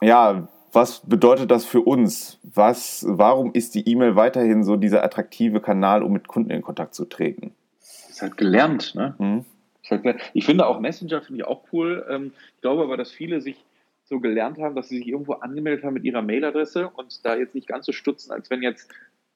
ja, 0.00 0.48
was 0.72 1.00
bedeutet 1.00 1.50
das 1.50 1.64
für 1.64 1.80
uns? 1.80 2.40
Was, 2.42 3.04
warum 3.08 3.52
ist 3.52 3.74
die 3.74 3.88
E-Mail 3.88 4.16
weiterhin 4.16 4.64
so 4.64 4.76
dieser 4.76 5.04
attraktive 5.04 5.60
Kanal, 5.60 6.02
um 6.02 6.12
mit 6.12 6.26
Kunden 6.26 6.50
in 6.50 6.62
Kontakt 6.62 6.94
zu 6.94 7.04
treten? 7.04 7.54
Das 7.80 8.10
ist 8.10 8.22
halt 8.22 8.36
gelernt, 8.36 8.94
ne? 8.94 9.14
Mhm. 9.18 9.44
Halt 9.88 10.16
ich 10.32 10.46
finde 10.46 10.66
auch 10.66 10.80
Messenger 10.80 11.20
finde 11.20 11.42
ich 11.42 11.46
auch 11.46 11.62
cool. 11.72 12.06
Ähm, 12.08 12.32
ich 12.56 12.62
glaube 12.62 12.82
aber, 12.82 12.96
dass 12.96 13.10
viele 13.10 13.40
sich 13.40 13.64
so 14.04 14.20
gelernt 14.20 14.58
haben, 14.58 14.74
dass 14.74 14.88
sie 14.88 14.98
sich 14.98 15.08
irgendwo 15.08 15.34
angemeldet 15.34 15.84
haben 15.84 15.94
mit 15.94 16.04
ihrer 16.04 16.22
Mailadresse 16.22 16.88
und 16.88 17.24
da 17.24 17.36
jetzt 17.36 17.54
nicht 17.54 17.68
ganz 17.68 17.86
so 17.86 17.92
stutzen, 17.92 18.32
als 18.32 18.50
wenn 18.50 18.62
jetzt 18.62 18.90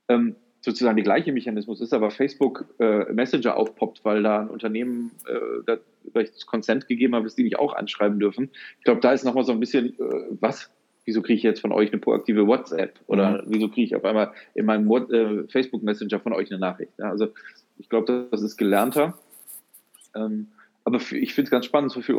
ähm, 0.08 0.36
sozusagen 0.60 0.96
der 0.96 1.04
gleiche 1.04 1.32
Mechanismus 1.32 1.80
ist, 1.80 1.92
aber 1.92 2.10
Facebook 2.10 2.66
äh, 2.78 3.12
Messenger 3.12 3.56
aufpoppt, 3.56 4.04
weil 4.04 4.22
da 4.22 4.40
ein 4.40 4.50
Unternehmen 4.50 5.12
äh, 5.26 5.62
da 5.66 5.78
vielleicht 6.10 6.46
Consent 6.46 6.88
gegeben 6.88 7.14
hat, 7.14 7.24
dass 7.24 7.36
die 7.36 7.44
nicht 7.44 7.58
auch 7.58 7.74
anschreiben 7.74 8.18
dürfen. 8.18 8.50
Ich 8.78 8.84
glaube, 8.84 9.00
da 9.00 9.12
ist 9.12 9.24
nochmal 9.24 9.44
so 9.44 9.52
ein 9.52 9.60
bisschen, 9.60 9.98
äh, 9.98 10.26
was? 10.40 10.70
Wieso 11.04 11.22
kriege 11.22 11.38
ich 11.38 11.42
jetzt 11.42 11.60
von 11.60 11.72
euch 11.72 11.90
eine 11.90 12.00
proaktive 12.00 12.46
WhatsApp? 12.46 13.00
Oder 13.06 13.42
mhm. 13.42 13.46
wieso 13.46 13.68
kriege 13.68 13.86
ich 13.86 13.96
auf 13.96 14.04
einmal 14.04 14.32
in 14.54 14.66
meinem 14.66 14.90
äh, 14.90 15.48
Facebook 15.48 15.82
Messenger 15.82 16.20
von 16.20 16.34
euch 16.34 16.50
eine 16.50 16.60
Nachricht? 16.60 16.92
Ja, 16.98 17.10
also 17.10 17.28
ich 17.78 17.88
glaube, 17.88 18.28
das 18.30 18.42
ist 18.42 18.56
gelernter. 18.56 19.18
Ähm, 20.14 20.48
aber 20.84 21.00
für, 21.00 21.16
ich 21.16 21.34
finde 21.34 21.46
es 21.46 21.50
ganz 21.50 21.66
spannend, 21.66 21.92
so 21.92 22.00
für, 22.00 22.14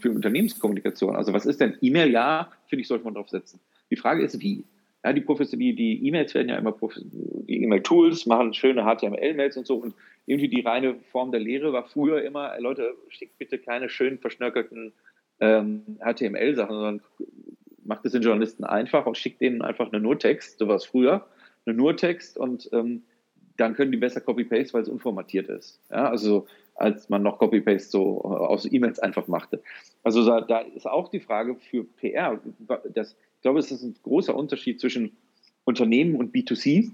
für 0.00 0.10
Unternehmenskommunikation. 0.10 1.16
Also 1.16 1.32
was 1.32 1.46
ist 1.46 1.60
denn 1.60 1.76
E-Mail? 1.80 2.10
Ja, 2.10 2.50
finde 2.66 2.82
ich, 2.82 2.88
sollte 2.88 3.04
man 3.04 3.14
drauf 3.14 3.28
setzen. 3.28 3.60
Die 3.90 3.96
Frage 3.96 4.22
ist, 4.22 4.40
wie? 4.40 4.64
Ja, 5.04 5.12
die 5.14 6.06
E-Mails 6.06 6.34
werden 6.34 6.48
ja 6.48 6.58
immer, 6.58 6.76
die 7.06 7.62
E-Mail-Tools 7.62 8.26
machen 8.26 8.52
schöne 8.52 8.84
HTML-Mails 8.84 9.56
und 9.56 9.66
so. 9.66 9.76
Und 9.76 9.94
irgendwie 10.26 10.48
die 10.48 10.60
reine 10.60 10.96
Form 11.10 11.32
der 11.32 11.40
Lehre 11.40 11.72
war 11.72 11.84
früher 11.84 12.22
immer, 12.22 12.58
Leute, 12.60 12.94
schickt 13.08 13.38
bitte 13.38 13.58
keine 13.58 13.88
schön 13.88 14.18
verschnörkelten 14.18 14.92
ähm, 15.40 15.98
HTML-Sachen, 16.00 16.74
sondern 16.74 17.00
macht 17.82 18.04
es 18.04 18.12
den 18.12 18.22
Journalisten 18.22 18.64
einfach 18.64 19.06
und 19.06 19.16
schickt 19.16 19.40
denen 19.40 19.62
einfach 19.62 19.90
eine 19.90 20.00
Nurtext, 20.00 20.58
so 20.58 20.68
war 20.68 20.76
es 20.76 20.84
früher, 20.84 21.26
eine 21.64 21.74
Nurtext 21.76 22.36
und 22.36 22.68
ähm, 22.72 23.02
dann 23.56 23.74
können 23.74 23.92
die 23.92 23.98
besser 23.98 24.20
Copy-Paste, 24.20 24.74
weil 24.74 24.82
es 24.82 24.88
unformatiert 24.88 25.48
ist. 25.48 25.80
Ja, 25.90 26.08
also 26.08 26.46
als 26.74 27.08
man 27.08 27.22
noch 27.22 27.38
Copy-Paste 27.38 27.90
so 27.90 28.20
äh, 28.24 28.28
aus 28.28 28.70
E-Mails 28.70 28.98
einfach 28.98 29.28
machte. 29.28 29.62
Also 30.02 30.24
da, 30.24 30.40
da, 30.40 30.60
ist 30.60 30.86
auch 30.86 31.08
die 31.08 31.20
Frage 31.20 31.56
für 31.56 31.84
PR, 31.84 32.40
das, 32.94 33.16
ich 33.40 33.42
glaube, 33.42 33.58
es 33.58 33.70
ist 33.70 33.82
ein 33.82 33.96
großer 34.02 34.36
Unterschied 34.36 34.80
zwischen 34.80 35.16
Unternehmen 35.64 36.14
und 36.14 36.34
B2C, 36.34 36.90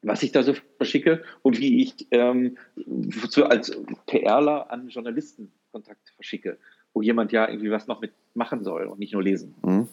was 0.00 0.22
ich 0.22 0.32
da 0.32 0.42
so 0.42 0.54
verschicke 0.78 1.22
und 1.42 1.60
wie 1.60 1.82
ich 1.82 2.06
ähm, 2.12 2.56
zu, 3.28 3.44
als 3.44 3.78
PRler 4.06 4.70
an 4.70 4.88
Journalisten 4.88 5.52
Kontakt 5.72 6.14
verschicke, 6.14 6.56
wo 6.94 7.02
jemand 7.02 7.30
ja 7.30 7.46
irgendwie 7.46 7.70
was 7.70 7.88
noch 7.88 8.00
mitmachen 8.00 8.64
soll 8.64 8.86
und 8.86 8.98
nicht 8.98 9.12
nur 9.12 9.22
lesen. 9.22 9.54
Mhm. 9.62 9.88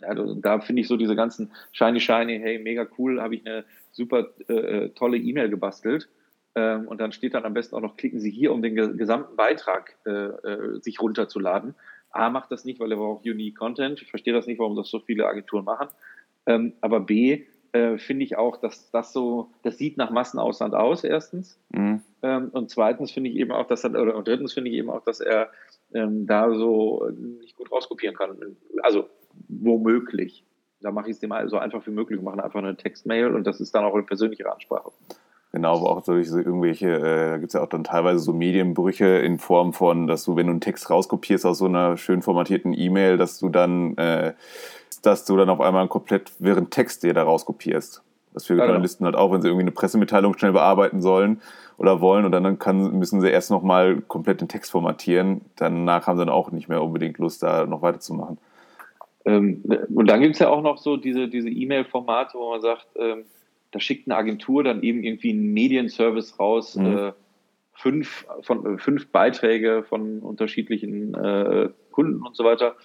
Ja, 0.00 0.12
da 0.14 0.58
finde 0.58 0.82
ich 0.82 0.88
so 0.88 0.96
diese 0.96 1.14
ganzen 1.14 1.52
shiny, 1.70 2.00
shiny, 2.00 2.40
hey, 2.40 2.58
mega 2.58 2.88
cool, 2.98 3.22
habe 3.22 3.36
ich 3.36 3.46
eine 3.46 3.64
super 3.92 4.30
äh, 4.48 4.54
äh 4.54 4.88
tolle 4.88 5.18
E-Mail 5.18 5.50
gebastelt. 5.50 6.08
Ähm, 6.56 6.88
und 6.88 7.00
dann 7.00 7.12
steht 7.12 7.34
dann 7.34 7.44
am 7.44 7.54
besten 7.54 7.76
auch 7.76 7.80
noch, 7.80 7.96
klicken 7.96 8.18
Sie 8.18 8.30
hier, 8.30 8.52
um 8.52 8.60
den 8.60 8.74
gesamten 8.74 9.36
Beitrag 9.36 9.96
äh, 10.04 10.10
äh, 10.10 10.80
sich 10.80 11.00
runterzuladen. 11.00 11.76
A 12.10 12.30
macht 12.30 12.50
das 12.50 12.64
nicht, 12.64 12.80
weil 12.80 12.90
er 12.90 12.98
braucht 12.98 13.26
Unique 13.26 13.56
Content. 13.56 14.00
Ich 14.02 14.10
verstehe 14.10 14.32
das 14.32 14.46
nicht, 14.46 14.58
warum 14.58 14.76
das 14.76 14.88
so 14.88 15.00
viele 15.00 15.26
Agenturen 15.26 15.64
machen. 15.64 15.88
Ähm, 16.46 16.72
aber 16.80 17.00
B 17.00 17.44
äh, 17.72 17.98
finde 17.98 18.24
ich 18.24 18.36
auch, 18.36 18.56
dass 18.56 18.90
das 18.90 19.12
so, 19.12 19.50
das 19.62 19.76
sieht 19.78 19.96
nach 19.96 20.10
Massenausland 20.10 20.74
aus, 20.74 21.04
erstens. 21.04 21.58
Mhm. 21.70 22.02
Ähm, 22.22 22.48
und 22.52 22.70
zweitens 22.70 23.12
finde 23.12 23.30
ich 23.30 23.36
eben 23.36 23.52
auch, 23.52 23.66
dass 23.66 23.84
er, 23.84 23.90
oder 23.90 24.22
drittens 24.22 24.54
finde 24.54 24.70
ich 24.70 24.76
eben 24.76 24.90
auch, 24.90 25.04
dass 25.04 25.20
er 25.20 25.50
ähm, 25.92 26.26
da 26.26 26.52
so 26.54 27.08
nicht 27.40 27.56
gut 27.56 27.70
rauskopieren 27.70 28.16
kann. 28.16 28.56
Also 28.82 29.08
womöglich. 29.48 30.44
Da 30.80 30.92
mache 30.92 31.10
ich 31.10 31.14
es 31.14 31.20
dem 31.20 31.34
so 31.48 31.58
einfach 31.58 31.84
wie 31.86 31.90
möglich, 31.90 32.20
mache 32.22 32.42
einfach 32.42 32.60
eine 32.60 32.76
Textmail 32.76 33.34
und 33.34 33.46
das 33.46 33.60
ist 33.60 33.74
dann 33.74 33.84
auch 33.84 33.94
eine 33.94 34.04
persönliche 34.04 34.50
Ansprache. 34.50 34.92
Genau, 35.52 35.78
aber 35.78 35.90
auch 35.90 36.02
durch 36.02 36.28
so 36.28 36.38
irgendwelche, 36.38 36.90
äh, 36.90 37.38
gibt 37.38 37.48
es 37.48 37.54
ja 37.54 37.62
auch 37.62 37.68
dann 37.68 37.82
teilweise 37.82 38.18
so 38.18 38.34
Medienbrüche 38.34 39.06
in 39.06 39.38
Form 39.38 39.72
von, 39.72 40.06
dass 40.06 40.24
du, 40.24 40.36
wenn 40.36 40.46
du 40.46 40.52
einen 40.52 40.60
Text 40.60 40.90
rauskopierst 40.90 41.46
aus 41.46 41.58
so 41.58 41.64
einer 41.64 41.96
schön 41.96 42.20
formatierten 42.20 42.74
E-Mail, 42.74 43.16
dass 43.16 43.38
du 43.38 43.48
dann, 43.48 43.96
äh, 43.96 44.34
dass 45.02 45.24
du 45.24 45.36
dann 45.36 45.48
auf 45.48 45.60
einmal 45.60 45.82
einen 45.82 45.88
komplett 45.88 46.32
wirren 46.38 46.68
Text 46.68 47.02
dir 47.02 47.14
da 47.14 47.22
rauskopierst. 47.22 48.02
Das 48.34 48.44
für 48.44 48.54
Journalisten 48.54 49.04
halt 49.06 49.16
auch, 49.16 49.32
wenn 49.32 49.40
sie 49.40 49.48
irgendwie 49.48 49.64
eine 49.64 49.72
Pressemitteilung 49.72 50.36
schnell 50.36 50.52
bearbeiten 50.52 51.00
sollen 51.00 51.40
oder 51.78 52.00
wollen 52.00 52.26
und 52.26 52.32
dann 52.32 52.58
kann, 52.58 52.98
müssen 52.98 53.20
sie 53.20 53.30
erst 53.30 53.50
nochmal 53.50 54.02
komplett 54.02 54.42
den 54.42 54.48
Text 54.48 54.70
formatieren. 54.70 55.40
Danach 55.56 56.06
haben 56.06 56.18
sie 56.18 56.26
dann 56.26 56.34
auch 56.34 56.52
nicht 56.52 56.68
mehr 56.68 56.82
unbedingt 56.82 57.18
Lust, 57.18 57.42
da 57.42 57.64
noch 57.64 57.80
weiterzumachen. 57.80 58.38
Ähm, 59.24 59.62
und 59.94 60.08
dann 60.08 60.20
gibt 60.20 60.34
es 60.34 60.40
ja 60.40 60.50
auch 60.50 60.62
noch 60.62 60.78
so 60.78 60.96
diese, 60.96 61.26
diese 61.28 61.48
E-Mail-Formate, 61.48 62.38
wo 62.38 62.50
man 62.50 62.60
sagt, 62.60 62.86
ähm, 62.96 63.24
da 63.70 63.80
schickt 63.80 64.08
eine 64.08 64.16
Agentur 64.16 64.64
dann 64.64 64.82
eben 64.82 65.02
irgendwie 65.02 65.30
einen 65.30 65.52
Medienservice 65.52 66.38
raus, 66.38 66.76
mhm. 66.76 66.86
äh, 66.86 67.12
fünf, 67.72 68.26
von, 68.42 68.74
äh, 68.74 68.78
fünf 68.78 69.08
Beiträge 69.08 69.84
von 69.88 70.20
unterschiedlichen 70.20 71.14
äh, 71.14 71.70
Kunden 71.90 72.22
und 72.22 72.36
so 72.36 72.44
weiter. 72.44 72.76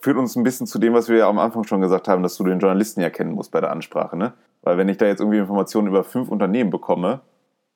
Führt 0.00 0.16
uns 0.18 0.36
ein 0.36 0.42
bisschen 0.42 0.66
zu 0.66 0.78
dem, 0.78 0.92
was 0.92 1.08
wir 1.08 1.18
ja 1.18 1.28
am 1.28 1.38
Anfang 1.38 1.64
schon 1.64 1.80
gesagt 1.80 2.08
haben, 2.08 2.22
dass 2.22 2.36
du 2.36 2.44
den 2.44 2.58
Journalisten 2.58 3.00
ja 3.00 3.10
kennen 3.10 3.32
musst 3.32 3.52
bei 3.52 3.60
der 3.60 3.70
Ansprache, 3.70 4.16
ne? 4.16 4.34
Weil 4.62 4.78
wenn 4.78 4.88
ich 4.88 4.96
da 4.96 5.06
jetzt 5.06 5.20
irgendwie 5.20 5.38
Informationen 5.38 5.88
über 5.88 6.04
fünf 6.04 6.28
Unternehmen 6.28 6.70
bekomme, 6.70 7.20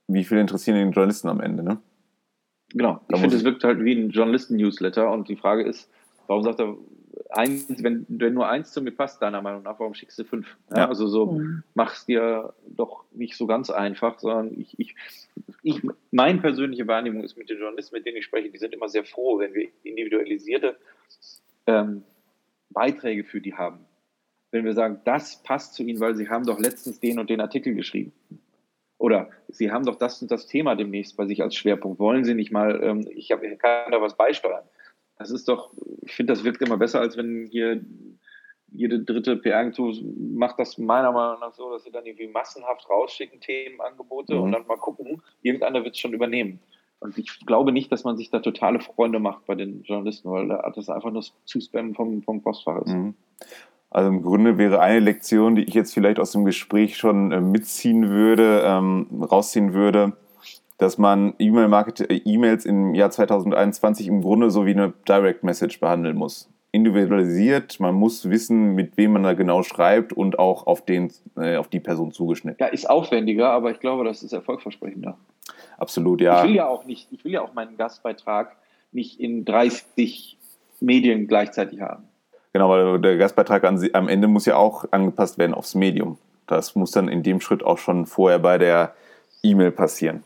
wie 0.09 0.25
viel 0.25 0.39
interessieren 0.39 0.77
den 0.77 0.93
Journalisten 0.93 1.29
am 1.29 1.41
Ende, 1.41 1.63
ne? 1.63 1.79
Genau. 2.71 3.01
Da 3.09 3.17
ich 3.17 3.21
finde, 3.21 3.37
es 3.37 3.45
wirkt 3.45 3.65
halt 3.65 3.83
wie 3.83 3.95
ein 3.95 4.11
Journalisten-Newsletter 4.11 5.11
und 5.11 5.29
die 5.29 5.37
Frage 5.37 5.63
ist, 5.63 5.91
warum 6.27 6.43
sagt 6.43 6.61
er, 6.61 6.77
eins, 7.31 7.67
wenn, 7.83 8.07
wenn 8.09 8.35
nur 8.35 8.49
eins 8.49 8.73
zu 8.73 8.81
mir 8.81 8.93
passt, 8.93 9.21
deiner 9.23 9.43
Meinung 9.43 9.63
nach, 9.63 9.79
warum 9.79 9.95
schickst 9.95 10.19
du 10.19 10.25
fünf? 10.25 10.57
Ja, 10.71 10.79
ja. 10.79 10.89
Also 10.89 11.07
so 11.07 11.33
mhm. 11.33 11.63
mach's 11.75 12.07
dir 12.07 12.55
doch 12.67 13.05
nicht 13.13 13.37
so 13.37 13.47
ganz 13.47 13.71
einfach, 13.71 14.19
sondern 14.19 14.59
ich, 14.59 14.79
ich, 14.79 14.95
ich, 15.63 15.83
meine 16.11 16.41
persönliche 16.41 16.87
Wahrnehmung 16.87 17.25
ist 17.25 17.37
mit 17.37 17.51
den 17.51 17.59
Journalisten, 17.59 17.97
mit 17.97 18.07
denen 18.07 18.19
ich 18.19 18.25
spreche, 18.25 18.51
die 18.51 18.59
sind 18.59 18.75
immer 18.75 18.89
sehr 18.89 19.05
froh, 19.05 19.39
wenn 19.39 19.55
wir 19.55 19.69
individualisierte 19.83 20.77
ähm, 21.67 22.03
Beiträge 22.71 23.25
für 23.25 23.41
die 23.41 23.55
haben. 23.55 23.81
Wenn 24.51 24.65
wir 24.65 24.73
sagen, 24.73 25.01
das 25.05 25.43
passt 25.43 25.75
zu 25.75 25.83
ihnen, 25.83 26.01
weil 26.01 26.17
sie 26.17 26.29
haben 26.29 26.47
doch 26.47 26.59
letztens 26.59 27.01
den 27.01 27.19
und 27.19 27.29
den 27.29 27.41
Artikel 27.41 27.75
geschrieben. 27.75 28.13
Oder 28.97 29.31
sie 29.49 29.71
haben 29.71 29.85
doch 29.85 29.97
das 29.97 30.21
und 30.23 30.31
das 30.31 30.47
Thema 30.47 30.75
demnächst 30.75 31.17
bei 31.17 31.27
sich 31.27 31.43
als 31.43 31.55
Schwerpunkt. 31.55 32.01
Wollen 32.01 32.25
sie 32.25 32.35
nicht 32.35 32.51
mal, 32.51 32.83
ähm, 32.83 33.07
ich 33.15 33.31
hab, 33.31 33.43
kann 33.43 33.93
da 33.93 34.01
was 34.01 34.17
beisteuern 34.17 34.65
das 35.19 35.31
ist 35.31 35.49
doch, 35.49 35.73
ich 36.03 36.15
finde, 36.15 36.33
das 36.33 36.45
wirkt 36.45 36.63
immer 36.63 36.77
besser, 36.77 37.01
als 37.01 37.17
wenn 37.17 37.47
hier 37.47 37.81
jede 38.71 39.01
dritte 39.01 39.37
PR-Agentur 39.37 39.95
macht 40.17 40.59
das 40.59 40.79
meiner 40.79 41.13
Meinung 41.13 41.41
nach 41.41 41.55
so, 41.55 41.71
dass 41.71 41.85
sie 41.85 41.91
dann 41.91 42.07
irgendwie 42.07 42.29
massenhaft 42.29 42.89
rausschicken, 42.89 43.41
Themenangebote 43.41 44.35
mhm. 44.35 44.43
und 44.43 44.53
dann 44.53 44.67
mal 44.67 44.77
gucken, 44.77 45.23
irgendeiner 45.43 45.85
wird 45.85 45.95
es 45.95 46.01
schon 46.01 46.13
übernehmen. 46.13 46.61
Und 47.01 47.17
ich 47.17 47.47
glaube 47.47 47.73
nicht, 47.73 47.91
dass 47.93 48.05
man 48.05 48.17
sich 48.17 48.31
da 48.31 48.41
totale 48.41 48.81
Freunde 48.81 49.21
macht 49.21 49.47
bei 49.47 49.55
den 49.55 49.83
Journalisten, 49.85 50.31
weil 50.31 50.49
das 50.75 50.89
einfach 50.89 51.11
nur 51.11 51.25
Zuspammen 51.45 51.95
vom, 51.95 52.23
vom 52.23 52.43
Postfach 52.43 52.83
ist. 52.83 52.93
Mhm. 52.93 53.15
Also 53.91 54.11
im 54.11 54.23
Grunde 54.23 54.59
wäre 54.59 54.81
eine 54.81 55.01
Lektion, 55.01 55.55
die 55.55 55.63
ich 55.63 55.75
jetzt 55.75 55.95
vielleicht 55.95 56.19
aus 56.19 56.33
dem 56.33 56.45
Gespräch 56.45 56.97
schon 56.99 57.33
äh, 57.33 57.41
mitziehen 57.41 58.11
würde, 58.11 58.63
ähm, 58.65 59.07
rausziehen 59.23 59.73
würde, 59.73 60.13
dass 60.79 60.97
man 60.97 61.35
E-Mail-Mails 61.39 62.65
im 62.65 62.95
Jahr 62.95 63.11
2021 63.11 64.07
im 64.07 64.23
Grunde 64.23 64.51
so 64.51 64.65
wie 64.65 64.71
eine 64.71 64.93
Direct 65.07 65.43
Message 65.43 65.81
behandeln 65.81 66.17
muss. 66.17 66.49
Individualisiert, 66.71 67.81
man 67.81 67.95
muss 67.95 68.31
wissen, 68.31 68.75
mit 68.75 68.97
wem 68.97 69.13
man 69.13 69.25
da 69.25 69.33
genau 69.33 69.63
schreibt 69.63 70.13
und 70.13 70.39
auch 70.39 70.67
auf, 70.67 70.85
den, 70.85 71.11
äh, 71.37 71.57
auf 71.57 71.69
die 71.69 71.81
Person 71.81 72.13
zugeschnitten. 72.13 72.59
Ja, 72.61 72.67
ist 72.67 72.89
aufwendiger, 72.89 73.51
aber 73.51 73.73
ich 73.73 73.81
glaube, 73.81 74.05
das 74.05 74.23
ist 74.23 74.33
erfolgversprechender. 74.33 75.19
Absolut, 75.79 76.21
ja. 76.21 76.43
Ich 76.43 76.51
will 76.51 76.57
ja 76.57 76.69
auch 76.69 76.85
nicht, 76.85 77.09
ich 77.11 77.25
will 77.25 77.33
ja 77.33 77.43
auch 77.43 77.55
meinen 77.55 77.77
Gastbeitrag 77.77 78.55
nicht 78.93 79.19
in 79.19 79.45
30 79.45 80.37
Medien 80.81 81.27
gleichzeitig 81.27 81.81
haben. 81.81 82.05
Genau, 82.53 82.69
weil 82.71 83.01
der 83.01 83.17
Gastbeitrag 83.17 83.65
am 83.65 84.09
Ende 84.09 84.29
muss 84.29 84.47
ja 84.47 84.57
auch 84.57 84.85
angepasst 84.91 85.39
werden 85.39 85.55
aufs 85.55 85.75
Medium. 85.75 86.19
Das 86.47 86.75
muss 86.77 86.93
dann 86.93 87.09
in 87.09 87.23
dem 87.23 87.41
Schritt 87.41 87.65
auch 87.65 87.79
schon 87.79 88.07
vorher 88.07 88.39
bei 88.39 88.59
der 88.59 88.95
E-Mail 89.43 89.71
passieren 89.71 90.23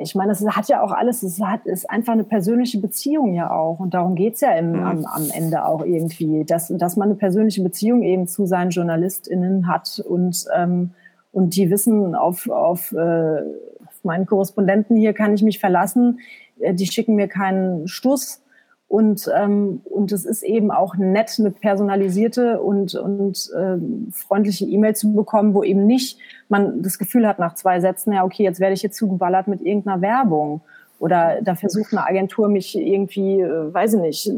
ich 0.00 0.14
meine, 0.14 0.32
es 0.32 0.46
hat 0.46 0.68
ja 0.68 0.82
auch 0.82 0.92
alles, 0.92 1.22
es 1.22 1.40
hat, 1.40 1.66
ist 1.66 1.88
einfach 1.88 2.12
eine 2.12 2.24
persönliche 2.24 2.80
Beziehung 2.80 3.34
ja 3.34 3.50
auch. 3.50 3.80
Und 3.80 3.94
darum 3.94 4.14
geht's 4.14 4.40
ja 4.40 4.52
im, 4.52 4.72
mhm. 4.72 4.82
am, 4.82 5.04
am 5.04 5.30
Ende 5.34 5.64
auch 5.64 5.84
irgendwie, 5.84 6.44
dass, 6.44 6.68
dass 6.68 6.96
man 6.96 7.08
eine 7.08 7.16
persönliche 7.16 7.62
Beziehung 7.62 8.02
eben 8.02 8.26
zu 8.26 8.46
seinen 8.46 8.70
JournalistInnen 8.70 9.66
hat 9.66 10.02
und, 10.06 10.44
ähm, 10.54 10.90
und 11.32 11.56
die 11.56 11.70
wissen, 11.70 12.14
auf, 12.14 12.48
auf, 12.48 12.92
äh, 12.92 13.40
auf 13.86 14.04
meinen 14.04 14.26
Korrespondenten 14.26 14.96
hier 14.96 15.12
kann 15.12 15.34
ich 15.34 15.42
mich 15.42 15.58
verlassen. 15.58 16.20
Äh, 16.60 16.74
die 16.74 16.86
schicken 16.86 17.14
mir 17.14 17.28
keinen 17.28 17.88
Stuss 17.88 18.42
und, 18.88 19.30
ähm, 19.36 19.82
und 19.84 20.12
es 20.12 20.24
ist 20.24 20.42
eben 20.42 20.70
auch 20.70 20.96
nett, 20.96 21.36
eine 21.38 21.50
personalisierte 21.50 22.60
und, 22.62 22.94
und 22.94 23.50
ähm, 23.56 24.08
freundliche 24.12 24.64
E-Mail 24.64 24.96
zu 24.96 25.12
bekommen, 25.12 25.52
wo 25.52 25.62
eben 25.62 25.86
nicht 25.86 26.18
man 26.48 26.82
das 26.82 26.98
Gefühl 26.98 27.28
hat 27.28 27.38
nach 27.38 27.54
zwei 27.54 27.80
Sätzen, 27.80 28.14
ja, 28.14 28.24
okay, 28.24 28.44
jetzt 28.44 28.60
werde 28.60 28.72
ich 28.72 28.82
jetzt 28.82 28.96
zugeballert 28.96 29.46
mit 29.46 29.60
irgendeiner 29.60 30.00
Werbung. 30.00 30.62
Oder 30.98 31.42
da 31.42 31.54
versucht 31.54 31.92
eine 31.92 32.06
Agentur 32.06 32.48
mich 32.48 32.76
irgendwie, 32.76 33.40
äh, 33.40 33.72
weiß 33.72 33.94
ich 33.94 34.00
nicht, 34.00 34.32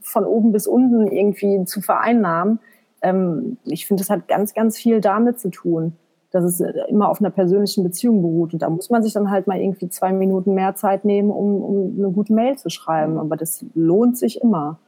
von 0.00 0.24
oben 0.24 0.52
bis 0.52 0.68
unten 0.68 1.08
irgendwie 1.08 1.64
zu 1.64 1.80
vereinnahmen. 1.80 2.60
Ähm, 3.02 3.58
ich 3.64 3.86
finde, 3.86 4.02
das 4.02 4.10
hat 4.10 4.28
ganz, 4.28 4.54
ganz 4.54 4.78
viel 4.78 5.00
damit 5.00 5.40
zu 5.40 5.50
tun 5.50 5.96
dass 6.30 6.44
es 6.44 6.60
äh, 6.60 6.72
immer 6.88 7.08
auf 7.08 7.20
einer 7.20 7.30
persönlichen 7.30 7.84
Beziehung 7.84 8.22
beruht. 8.22 8.52
Und 8.52 8.62
da 8.62 8.70
muss 8.70 8.90
man 8.90 9.02
sich 9.02 9.12
dann 9.12 9.30
halt 9.30 9.46
mal 9.46 9.58
irgendwie 9.58 9.88
zwei 9.88 10.12
Minuten 10.12 10.54
mehr 10.54 10.74
Zeit 10.74 11.04
nehmen, 11.04 11.30
um, 11.30 11.62
um 11.62 11.94
eine 11.98 12.10
gute 12.10 12.32
Mail 12.32 12.56
zu 12.56 12.70
schreiben. 12.70 13.18
Aber 13.18 13.36
das 13.36 13.64
lohnt 13.74 14.16
sich 14.16 14.40
immer. 14.40 14.78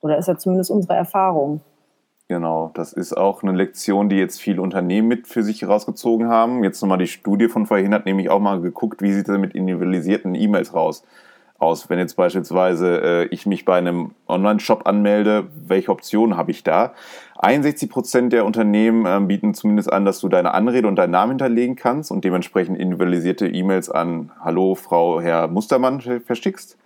Oder 0.00 0.18
ist 0.18 0.28
ja 0.28 0.36
zumindest 0.36 0.70
unsere 0.70 0.94
Erfahrung. 0.94 1.60
Genau, 2.28 2.70
das 2.74 2.92
ist 2.92 3.16
auch 3.16 3.42
eine 3.42 3.52
Lektion, 3.52 4.08
die 4.08 4.16
jetzt 4.16 4.40
viele 4.40 4.62
Unternehmen 4.62 5.08
mit 5.08 5.26
für 5.26 5.42
sich 5.42 5.62
herausgezogen 5.62 6.28
haben. 6.28 6.64
Jetzt 6.64 6.80
nochmal 6.80 6.98
die 6.98 7.06
Studie 7.06 7.48
von 7.48 7.66
vorhin 7.66 7.92
hat 7.92 8.06
nämlich 8.06 8.30
auch 8.30 8.40
mal 8.40 8.60
geguckt, 8.60 9.02
wie 9.02 9.12
sieht 9.12 9.28
es 9.28 9.38
mit 9.38 9.54
individualisierten 9.54 10.34
E-Mails 10.34 10.72
raus 10.72 11.04
aus. 11.62 11.88
Wenn 11.88 11.98
jetzt 11.98 12.16
beispielsweise 12.16 13.02
äh, 13.02 13.24
ich 13.26 13.46
mich 13.46 13.64
bei 13.64 13.78
einem 13.78 14.10
Online-Shop 14.28 14.86
anmelde, 14.86 15.46
welche 15.66 15.90
Optionen 15.90 16.36
habe 16.36 16.50
ich 16.50 16.64
da? 16.64 16.92
61 17.38 17.88
Prozent 17.88 18.32
der 18.32 18.44
Unternehmen 18.44 19.06
äh, 19.06 19.24
bieten 19.24 19.54
zumindest 19.54 19.92
an, 19.92 20.04
dass 20.04 20.20
du 20.20 20.28
deine 20.28 20.54
Anrede 20.54 20.88
und 20.88 20.96
deinen 20.96 21.12
Namen 21.12 21.32
hinterlegen 21.32 21.76
kannst 21.76 22.10
und 22.10 22.24
dementsprechend 22.24 22.78
individualisierte 22.78 23.48
E-Mails 23.48 23.90
an 23.90 24.30
Hallo, 24.40 24.74
Frau, 24.74 25.20
Herr 25.20 25.48
Mustermann 25.48 26.00
verschickst. 26.00 26.76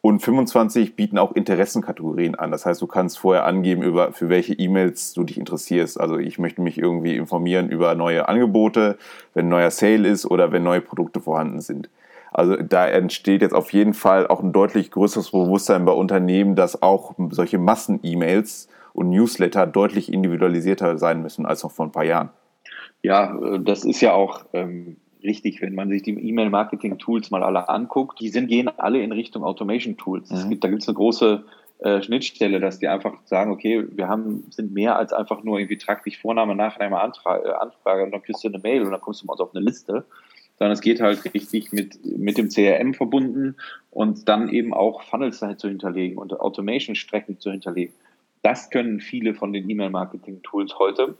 Und 0.00 0.20
25 0.20 0.94
bieten 0.94 1.18
auch 1.18 1.32
Interessenkategorien 1.32 2.36
an. 2.36 2.52
Das 2.52 2.64
heißt, 2.64 2.80
du 2.80 2.86
kannst 2.86 3.18
vorher 3.18 3.44
angeben, 3.44 3.82
über, 3.82 4.12
für 4.12 4.28
welche 4.28 4.54
E-Mails 4.54 5.12
du 5.12 5.24
dich 5.24 5.38
interessierst. 5.38 6.00
Also 6.00 6.18
ich 6.18 6.38
möchte 6.38 6.62
mich 6.62 6.78
irgendwie 6.78 7.16
informieren 7.16 7.68
über 7.68 7.94
neue 7.96 8.28
Angebote, 8.28 8.96
wenn 9.34 9.48
neuer 9.48 9.72
Sale 9.72 10.06
ist 10.06 10.24
oder 10.24 10.52
wenn 10.52 10.62
neue 10.62 10.80
Produkte 10.80 11.20
vorhanden 11.20 11.60
sind. 11.60 11.90
Also 12.32 12.56
da 12.56 12.86
entsteht 12.86 13.42
jetzt 13.42 13.54
auf 13.54 13.72
jeden 13.72 13.94
Fall 13.94 14.26
auch 14.26 14.42
ein 14.42 14.52
deutlich 14.52 14.90
größeres 14.90 15.30
Bewusstsein 15.30 15.84
bei 15.84 15.92
Unternehmen, 15.92 16.56
dass 16.56 16.82
auch 16.82 17.14
solche 17.30 17.58
Massen-E-Mails 17.58 18.68
und 18.92 19.10
Newsletter 19.10 19.66
deutlich 19.66 20.12
individualisierter 20.12 20.98
sein 20.98 21.22
müssen 21.22 21.46
als 21.46 21.62
noch 21.62 21.70
vor 21.70 21.86
ein 21.86 21.92
paar 21.92 22.04
Jahren. 22.04 22.30
Ja, 23.02 23.36
äh, 23.38 23.60
das 23.60 23.84
ist 23.84 24.00
ja 24.00 24.12
auch 24.12 24.44
ähm, 24.52 24.96
richtig, 25.22 25.62
wenn 25.62 25.74
man 25.74 25.88
sich 25.88 26.02
die 26.02 26.12
E-Mail-Marketing-Tools 26.12 27.30
mal 27.30 27.42
alle 27.42 27.68
anguckt. 27.68 28.20
Die 28.20 28.28
sind, 28.28 28.48
gehen 28.48 28.68
alle 28.76 29.00
in 29.00 29.12
Richtung 29.12 29.44
Automation-Tools. 29.44 30.30
Mhm. 30.30 30.60
da 30.60 30.68
gibt 30.68 30.82
es 30.82 30.88
eine 30.88 30.96
große 30.96 31.44
äh, 31.78 32.02
Schnittstelle, 32.02 32.58
dass 32.58 32.80
die 32.80 32.88
einfach 32.88 33.14
sagen, 33.24 33.52
okay, 33.52 33.84
wir 33.92 34.08
haben, 34.08 34.44
sind 34.50 34.72
mehr 34.72 34.96
als 34.96 35.12
einfach 35.12 35.44
nur 35.44 35.58
irgendwie 35.58 35.78
trag 35.78 36.02
dich 36.02 36.18
Vorname, 36.18 36.56
Nachname, 36.56 37.00
Anfrage, 37.00 37.48
äh, 37.48 37.52
Anfrage 37.52 38.02
und 38.02 38.10
dann 38.10 38.22
kriegst 38.22 38.42
du 38.42 38.48
eine 38.48 38.58
Mail 38.58 38.82
und 38.82 38.90
dann 38.90 39.00
kommst 39.00 39.22
du 39.22 39.26
mal 39.26 39.36
auf 39.38 39.54
eine 39.54 39.64
Liste 39.64 40.04
sondern 40.58 40.72
es 40.72 40.80
geht 40.80 41.00
halt 41.00 41.32
richtig 41.34 41.72
mit, 41.72 42.04
mit 42.04 42.36
dem 42.36 42.48
CRM 42.48 42.94
verbunden 42.94 43.56
und 43.90 44.28
dann 44.28 44.48
eben 44.48 44.74
auch 44.74 45.02
Funnels 45.02 45.38
zu 45.38 45.68
hinterlegen 45.68 46.18
und 46.18 46.38
Automation-Strecken 46.38 47.38
zu 47.38 47.50
hinterlegen. 47.50 47.94
Das 48.42 48.70
können 48.70 49.00
viele 49.00 49.34
von 49.34 49.52
den 49.52 49.68
E-Mail-Marketing-Tools 49.68 50.78
heute. 50.78 51.16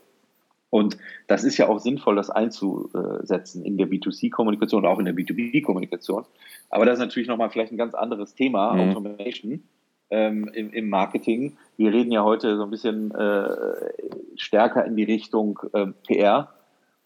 Und 0.70 0.98
das 1.26 1.44
ist 1.44 1.56
ja 1.56 1.68
auch 1.68 1.78
sinnvoll, 1.78 2.16
das 2.16 2.30
einzusetzen 2.30 3.64
in 3.64 3.78
der 3.78 3.88
B2C-Kommunikation, 3.88 4.84
auch 4.84 4.98
in 4.98 5.06
der 5.06 5.14
B2B-Kommunikation. 5.14 6.24
Aber 6.68 6.84
das 6.84 6.94
ist 6.94 7.00
natürlich 7.00 7.28
nochmal 7.28 7.50
vielleicht 7.50 7.72
ein 7.72 7.78
ganz 7.78 7.94
anderes 7.94 8.34
Thema, 8.34 8.74
mhm. 8.74 8.80
Automation 8.90 9.62
ähm, 10.10 10.50
im, 10.52 10.72
im, 10.72 10.90
Marketing. 10.90 11.56
Wir 11.76 11.92
reden 11.92 12.12
ja 12.12 12.22
heute 12.22 12.56
so 12.56 12.64
ein 12.64 12.70
bisschen 12.70 13.14
äh, 13.14 13.48
stärker 14.36 14.84
in 14.84 14.96
die 14.96 15.04
Richtung 15.04 15.58
äh, 15.72 15.86
PR 16.06 16.52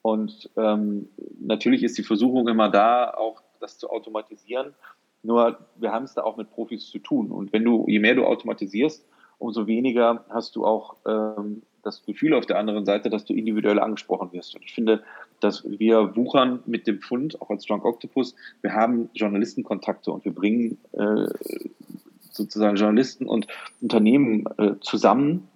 und 0.03 0.51
ähm, 0.57 1.09
natürlich 1.41 1.85
ist 1.85 1.97
die 1.97 2.03
Versuchung 2.03 2.49
immer 2.49 2.69
da, 2.69 3.15
auch 3.15 3.41
das 3.61 3.79
zu 3.79 3.89
automatisieren. 3.89 4.75
Nur 5.23 5.59
wir 5.77 5.93
haben 5.93 6.05
es 6.05 6.15
da 6.15 6.25
auch 6.25 6.37
mit 6.37 6.51
Profis 6.51 6.91
zu 6.91 6.99
tun. 6.99 7.31
Und 7.31 7.53
wenn 7.53 7.65
du, 7.65 7.85
je 7.87 8.01
mehr 8.01 8.17
du 8.17 8.27
automatisierst, 8.27 9.07
umso 9.39 9.69
weniger 9.69 10.25
hast 10.29 10.57
du 10.57 10.67
auch 10.67 10.97
ähm, 11.07 11.63
das 11.85 12.05
Gefühl 12.05 12.35
auf 12.35 12.47
der 12.47 12.59
anderen 12.59 12.85
Seite, 12.85 13.11
dass 13.11 13.25
du 13.25 13.33
individuell 13.33 13.79
angesprochen 13.79 14.33
wirst. 14.33 14.57
Und 14.57 14.65
ich 14.65 14.75
finde, 14.75 15.05
dass 15.39 15.65
wir 15.65 16.17
wuchern 16.17 16.61
mit 16.67 16.89
dem 16.89 17.01
Fund, 17.01 17.41
auch 17.41 17.51
als 17.51 17.65
Drunk 17.67 17.85
Octopus. 17.85 18.35
Wir 18.61 18.73
haben 18.73 19.09
Journalistenkontakte 19.15 20.11
und 20.11 20.25
wir 20.25 20.35
bringen 20.35 20.79
äh, 20.93 21.27
sozusagen 22.31 22.77
Journalisten 22.77 23.27
und 23.27 23.47
Unternehmen 23.81 24.47
äh, 24.59 24.75
zusammen, 24.81 25.49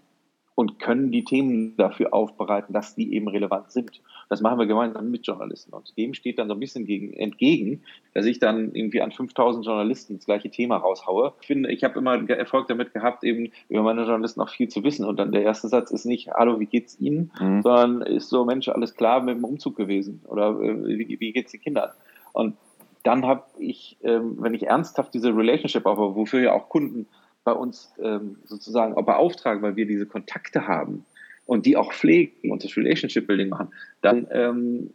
und 0.57 0.79
können 0.79 1.13
die 1.13 1.23
Themen 1.23 1.77
dafür 1.77 2.13
aufbereiten, 2.13 2.73
dass 2.73 2.97
die 2.97 3.15
eben 3.15 3.29
relevant 3.29 3.71
sind. 3.71 4.01
Das 4.29 4.41
machen 4.41 4.59
wir 4.59 4.67
gemeinsam 4.67 5.11
mit 5.11 5.27
Journalisten. 5.27 5.73
Und 5.73 5.97
dem 5.97 6.15
steht 6.15 6.39
dann 6.39 6.49
so 6.49 6.55
ein 6.55 6.61
bisschen 6.61 6.85
gegen, 6.85 7.13
entgegen, 7.13 7.83
dass 8.15 8.27
ich 8.27 8.39
dann 8.39 8.75
irgendwie 8.75 9.01
an 9.01 9.13
5000 9.13 9.65
Journalisten 9.65 10.17
das 10.17 10.27
gleiche 10.27 10.51
Thema 10.51 10.79
raushaue. 10.79 11.35
Ich 11.41 11.47
finde, 11.47 11.71
ich 11.71 11.85
habe 11.85 11.99
immer 11.99 12.29
Erfolg 12.29 12.67
damit 12.69 12.93
gehabt, 12.93 13.25
eben 13.25 13.53
über 13.69 13.83
meine 13.83 14.03
Journalisten 14.03 14.41
auch 14.41 14.49
viel 14.49 14.69
zu 14.69 14.83
wissen. 14.83 15.05
Und 15.05 15.19
dann 15.19 15.33
der 15.33 15.43
erste 15.43 15.69
Satz 15.69 15.91
ist 15.91 16.07
nicht, 16.07 16.29
hallo, 16.29 16.59
wie 16.59 16.67
geht's 16.67 16.99
Ihnen? 16.99 17.31
Mhm. 17.41 17.63
Sondern 17.63 18.03
ist 18.03 18.29
so, 18.29 18.45
Mensch, 18.45 18.69
alles 18.69 18.95
klar 18.95 19.23
mit 19.23 19.37
dem 19.37 19.45
Umzug 19.45 19.77
gewesen? 19.77 20.23
Oder 20.27 20.51
äh, 20.61 20.99
wie, 20.99 21.21
wie 21.21 21.33
geht's 21.33 21.53
den 21.53 21.61
Kindern? 21.61 21.91
Und 22.33 22.57
dann 23.05 23.25
habe 23.25 23.45
ich, 23.59 23.97
ähm, 24.03 24.37
wenn 24.41 24.55
ich 24.55 24.67
ernsthaft 24.67 25.15
diese 25.15 25.29
Relationship 25.29 25.87
aufbaue, 25.87 26.17
wofür 26.17 26.41
ja 26.41 26.53
auch 26.53 26.69
Kunden 26.69 27.07
bei 27.45 27.53
uns 27.53 27.93
ähm, 28.03 28.39
sozusagen 28.45 28.95
auch 28.95 29.07
beauftragen, 29.07 29.63
weil 29.63 29.77
wir 29.77 29.87
diese 29.87 30.07
Kontakte 30.07 30.67
haben 30.67 31.07
und 31.47 31.65
die 31.65 31.77
auch 31.77 31.93
pflegen 31.93 32.51
und 32.51 32.63
das 32.65 32.77
Relationship 32.77 33.27
Building 33.27 33.49
machen, 33.49 33.69
dann 34.03 34.27
ähm, 34.31 34.91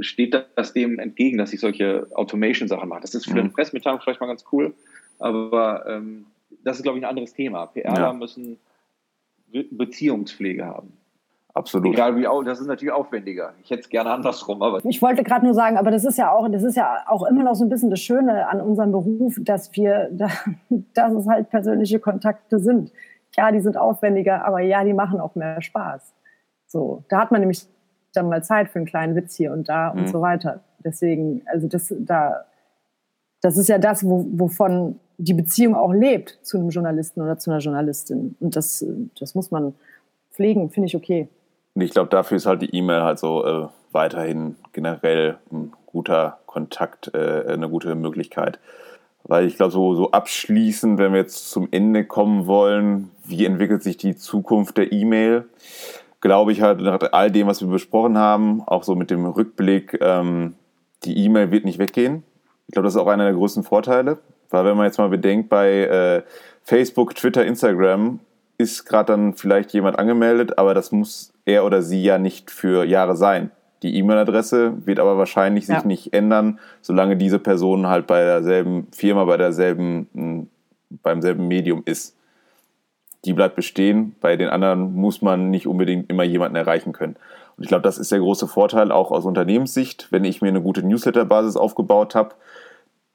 steht 0.00 0.34
das 0.56 0.72
dem 0.72 0.98
entgegen, 0.98 1.38
dass 1.38 1.52
ich 1.52 1.60
solche 1.60 2.06
Automation-Sachen 2.14 2.88
mache. 2.88 3.02
Das 3.02 3.14
ist 3.14 3.26
für 3.26 3.32
mhm. 3.32 3.38
eine 3.40 3.48
Pressemitteilung 3.50 4.00
vielleicht 4.00 4.20
mal 4.20 4.26
ganz 4.26 4.44
cool, 4.52 4.74
aber 5.18 5.84
ähm, 5.86 6.26
das 6.64 6.78
ist, 6.78 6.82
glaube 6.82 6.98
ich, 6.98 7.04
ein 7.04 7.08
anderes 7.08 7.34
Thema. 7.34 7.66
PR 7.66 7.94
ja. 7.94 8.12
müssen 8.12 8.58
Beziehungspflege 9.52 10.64
haben. 10.64 10.92
Absolut. 11.52 11.94
Egal 11.94 12.16
wie 12.16 12.28
auch, 12.28 12.44
das 12.44 12.60
ist 12.60 12.68
natürlich 12.68 12.92
aufwendiger. 12.92 13.54
Ich 13.64 13.70
hätte 13.70 13.80
es 13.80 13.88
gerne 13.88 14.10
andersrum, 14.10 14.62
aber. 14.62 14.84
Ich 14.84 15.02
wollte 15.02 15.24
gerade 15.24 15.44
nur 15.44 15.54
sagen, 15.54 15.76
aber 15.76 15.90
das 15.90 16.04
ist 16.04 16.16
ja 16.16 16.30
auch, 16.30 16.48
das 16.48 16.62
ist 16.62 16.76
ja 16.76 16.98
auch 17.08 17.26
immer 17.26 17.42
noch 17.42 17.54
so 17.54 17.64
ein 17.64 17.68
bisschen 17.68 17.90
das 17.90 18.00
Schöne 18.00 18.48
an 18.48 18.60
unserem 18.60 18.92
Beruf, 18.92 19.36
dass 19.40 19.74
wir, 19.74 20.10
dass 20.94 21.12
es 21.12 21.26
halt 21.26 21.50
persönliche 21.50 21.98
Kontakte 21.98 22.60
sind. 22.60 22.92
Ja, 23.36 23.52
die 23.52 23.60
sind 23.60 23.76
aufwendiger, 23.76 24.44
aber 24.44 24.60
ja, 24.60 24.84
die 24.84 24.92
machen 24.92 25.20
auch 25.20 25.34
mehr 25.34 25.62
Spaß. 25.62 26.12
So, 26.66 27.04
da 27.08 27.20
hat 27.20 27.30
man 27.30 27.40
nämlich 27.40 27.66
dann 28.12 28.28
mal 28.28 28.42
Zeit 28.42 28.68
für 28.68 28.78
einen 28.78 28.86
kleinen 28.86 29.14
Witz 29.14 29.36
hier 29.36 29.52
und 29.52 29.68
da 29.68 29.92
mhm. 29.92 30.00
und 30.00 30.08
so 30.08 30.20
weiter. 30.20 30.60
Deswegen, 30.84 31.42
also 31.46 31.68
das, 31.68 31.94
da, 31.98 32.44
das 33.40 33.56
ist 33.56 33.68
ja 33.68 33.78
das, 33.78 34.04
wo, 34.04 34.26
wovon 34.32 34.98
die 35.18 35.34
Beziehung 35.34 35.74
auch 35.74 35.92
lebt 35.92 36.38
zu 36.42 36.58
einem 36.58 36.70
Journalisten 36.70 37.20
oder 37.20 37.38
zu 37.38 37.50
einer 37.50 37.60
Journalistin. 37.60 38.36
Und 38.40 38.56
das, 38.56 38.84
das 39.18 39.34
muss 39.34 39.50
man 39.50 39.74
pflegen, 40.30 40.70
finde 40.70 40.86
ich 40.86 40.96
okay. 40.96 41.28
Und 41.74 41.82
ich 41.82 41.90
glaube, 41.90 42.08
dafür 42.08 42.36
ist 42.36 42.46
halt 42.46 42.62
die 42.62 42.74
E-Mail 42.74 43.02
halt 43.02 43.18
so 43.18 43.44
äh, 43.44 43.68
weiterhin 43.92 44.56
generell 44.72 45.38
ein 45.52 45.72
guter 45.86 46.38
Kontakt, 46.46 47.12
äh, 47.14 47.44
eine 47.48 47.68
gute 47.68 47.94
Möglichkeit. 47.94 48.58
Weil 49.24 49.46
ich 49.46 49.56
glaube, 49.56 49.72
so, 49.72 49.94
so 49.94 50.10
abschließend, 50.10 50.98
wenn 50.98 51.12
wir 51.12 51.20
jetzt 51.20 51.50
zum 51.50 51.68
Ende 51.70 52.04
kommen 52.04 52.46
wollen, 52.46 53.10
wie 53.24 53.44
entwickelt 53.44 53.82
sich 53.82 53.96
die 53.96 54.16
Zukunft 54.16 54.76
der 54.78 54.92
E-Mail, 54.92 55.44
glaube 56.20 56.52
ich 56.52 56.62
halt 56.62 56.80
nach 56.80 57.00
all 57.12 57.30
dem, 57.30 57.46
was 57.46 57.60
wir 57.60 57.68
besprochen 57.68 58.18
haben, 58.18 58.62
auch 58.66 58.82
so 58.82 58.94
mit 58.94 59.10
dem 59.10 59.26
Rückblick, 59.26 59.98
ähm, 60.00 60.54
die 61.04 61.16
E-Mail 61.24 61.50
wird 61.50 61.64
nicht 61.64 61.78
weggehen. 61.78 62.24
Ich 62.66 62.72
glaube, 62.72 62.86
das 62.86 62.94
ist 62.94 63.00
auch 63.00 63.06
einer 63.06 63.24
der 63.24 63.34
größten 63.34 63.62
Vorteile, 63.62 64.18
weil 64.50 64.64
wenn 64.64 64.76
man 64.76 64.86
jetzt 64.86 64.98
mal 64.98 65.08
bedenkt, 65.08 65.48
bei 65.48 65.70
äh, 65.70 66.22
Facebook, 66.62 67.14
Twitter, 67.14 67.44
Instagram 67.44 68.20
ist 68.58 68.84
gerade 68.84 69.12
dann 69.12 69.34
vielleicht 69.34 69.72
jemand 69.72 69.98
angemeldet, 69.98 70.58
aber 70.58 70.74
das 70.74 70.92
muss 70.92 71.32
er 71.46 71.64
oder 71.64 71.82
sie 71.82 72.02
ja 72.02 72.18
nicht 72.18 72.50
für 72.50 72.84
Jahre 72.84 73.16
sein. 73.16 73.50
Die 73.82 73.96
E-Mail-Adresse 73.96 74.86
wird 74.86 74.98
aber 74.98 75.16
wahrscheinlich 75.16 75.66
sich 75.66 75.76
ja. 75.76 75.86
nicht 75.86 76.12
ändern, 76.12 76.58
solange 76.82 77.16
diese 77.16 77.38
Person 77.38 77.86
halt 77.86 78.06
bei 78.06 78.24
derselben 78.24 78.88
Firma, 78.92 79.24
bei 79.24 79.36
derselben, 79.36 80.08
hm, 80.12 80.48
beim 81.02 81.22
selben 81.22 81.48
Medium 81.48 81.82
ist. 81.84 82.16
Die 83.24 83.32
bleibt 83.32 83.56
bestehen. 83.56 84.14
Bei 84.20 84.36
den 84.36 84.48
anderen 84.48 84.94
muss 84.94 85.22
man 85.22 85.50
nicht 85.50 85.66
unbedingt 85.66 86.10
immer 86.10 86.24
jemanden 86.24 86.56
erreichen 86.56 86.92
können. 86.92 87.16
Und 87.56 87.64
ich 87.64 87.68
glaube, 87.68 87.82
das 87.82 87.98
ist 87.98 88.12
der 88.12 88.20
große 88.20 88.48
Vorteil 88.48 88.90
auch 88.90 89.10
aus 89.10 89.24
Unternehmenssicht. 89.24 90.08
Wenn 90.10 90.24
ich 90.24 90.40
mir 90.40 90.48
eine 90.48 90.62
gute 90.62 90.82
Newsletter-Basis 90.82 91.56
aufgebaut 91.56 92.14
habe, 92.14 92.34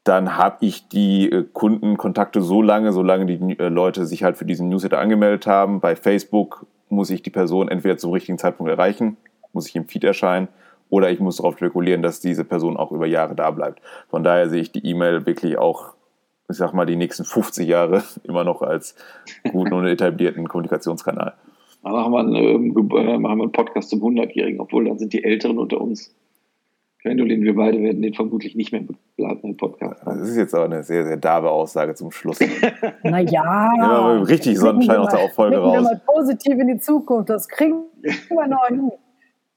dann 0.04 0.36
habe 0.36 0.58
ich 0.60 0.88
die 0.88 1.30
äh, 1.30 1.44
Kundenkontakte 1.52 2.40
so 2.40 2.62
lange, 2.62 2.92
solange 2.92 3.26
die 3.26 3.58
äh, 3.58 3.68
Leute 3.68 4.06
sich 4.06 4.22
halt 4.22 4.36
für 4.36 4.44
diesen 4.44 4.68
Newsletter 4.68 4.98
angemeldet 4.98 5.48
haben. 5.48 5.80
Bei 5.80 5.96
Facebook 5.96 6.66
muss 6.88 7.10
ich 7.10 7.22
die 7.22 7.30
Person 7.30 7.68
entweder 7.68 7.98
zum 7.98 8.12
richtigen 8.12 8.38
Zeitpunkt 8.38 8.70
erreichen, 8.70 9.16
muss 9.56 9.68
ich 9.68 9.74
im 9.74 9.86
Feed 9.88 10.04
erscheinen, 10.04 10.48
oder 10.88 11.10
ich 11.10 11.18
muss 11.18 11.38
darauf 11.38 11.56
spekulieren, 11.56 12.02
dass 12.02 12.20
diese 12.20 12.44
Person 12.44 12.76
auch 12.76 12.92
über 12.92 13.06
Jahre 13.06 13.34
da 13.34 13.50
bleibt. 13.50 13.80
Von 14.08 14.22
daher 14.22 14.48
sehe 14.48 14.60
ich 14.60 14.70
die 14.70 14.86
E-Mail 14.86 15.26
wirklich 15.26 15.58
auch, 15.58 15.94
ich 16.48 16.56
sag 16.56 16.72
mal, 16.74 16.86
die 16.86 16.96
nächsten 16.96 17.24
50 17.24 17.66
Jahre 17.66 18.04
immer 18.22 18.44
noch 18.44 18.62
als 18.62 18.94
guten 19.50 19.72
und 19.72 19.86
etablierten 19.86 20.46
Kommunikationskanal. 20.46 21.34
Dann 21.82 21.92
machen 21.92 22.12
wir, 22.12 22.20
einen, 22.20 22.34
äh, 22.36 23.18
machen 23.18 23.38
wir 23.38 23.44
einen 23.44 23.52
Podcast 23.52 23.90
zum 23.90 24.00
100-Jährigen, 24.02 24.60
obwohl 24.60 24.84
dann 24.84 24.98
sind 24.98 25.12
die 25.12 25.24
Älteren 25.24 25.58
unter 25.58 25.80
uns. 25.80 26.14
Gwendolin, 27.02 27.42
wir 27.42 27.54
beide 27.54 27.80
werden 27.80 28.02
den 28.02 28.14
vermutlich 28.14 28.56
nicht 28.56 28.72
mehr 28.72 28.82
begleiten 28.82 29.50
im 29.50 29.56
Podcast. 29.56 30.02
Das 30.04 30.28
ist 30.28 30.36
jetzt 30.36 30.54
aber 30.54 30.64
eine 30.64 30.82
sehr, 30.82 31.04
sehr 31.04 31.16
derbe 31.16 31.48
Aussage 31.48 31.94
zum 31.94 32.10
Schluss. 32.10 32.40
naja. 33.04 33.72
Ja, 33.76 34.12
richtig 34.22 34.58
Sonnenschein 34.58 34.96
aus 34.96 35.12
der 35.12 35.28
Folge 35.30 35.58
raus. 35.58 35.74
Wir 35.74 35.82
mal 35.82 36.00
positiv 36.04 36.58
in 36.58 36.66
die 36.66 36.78
Zukunft. 36.78 37.30
Das 37.30 37.48
kriegen 37.48 37.84
wir 38.02 38.48
noch 38.48 38.66
hin. 38.68 38.90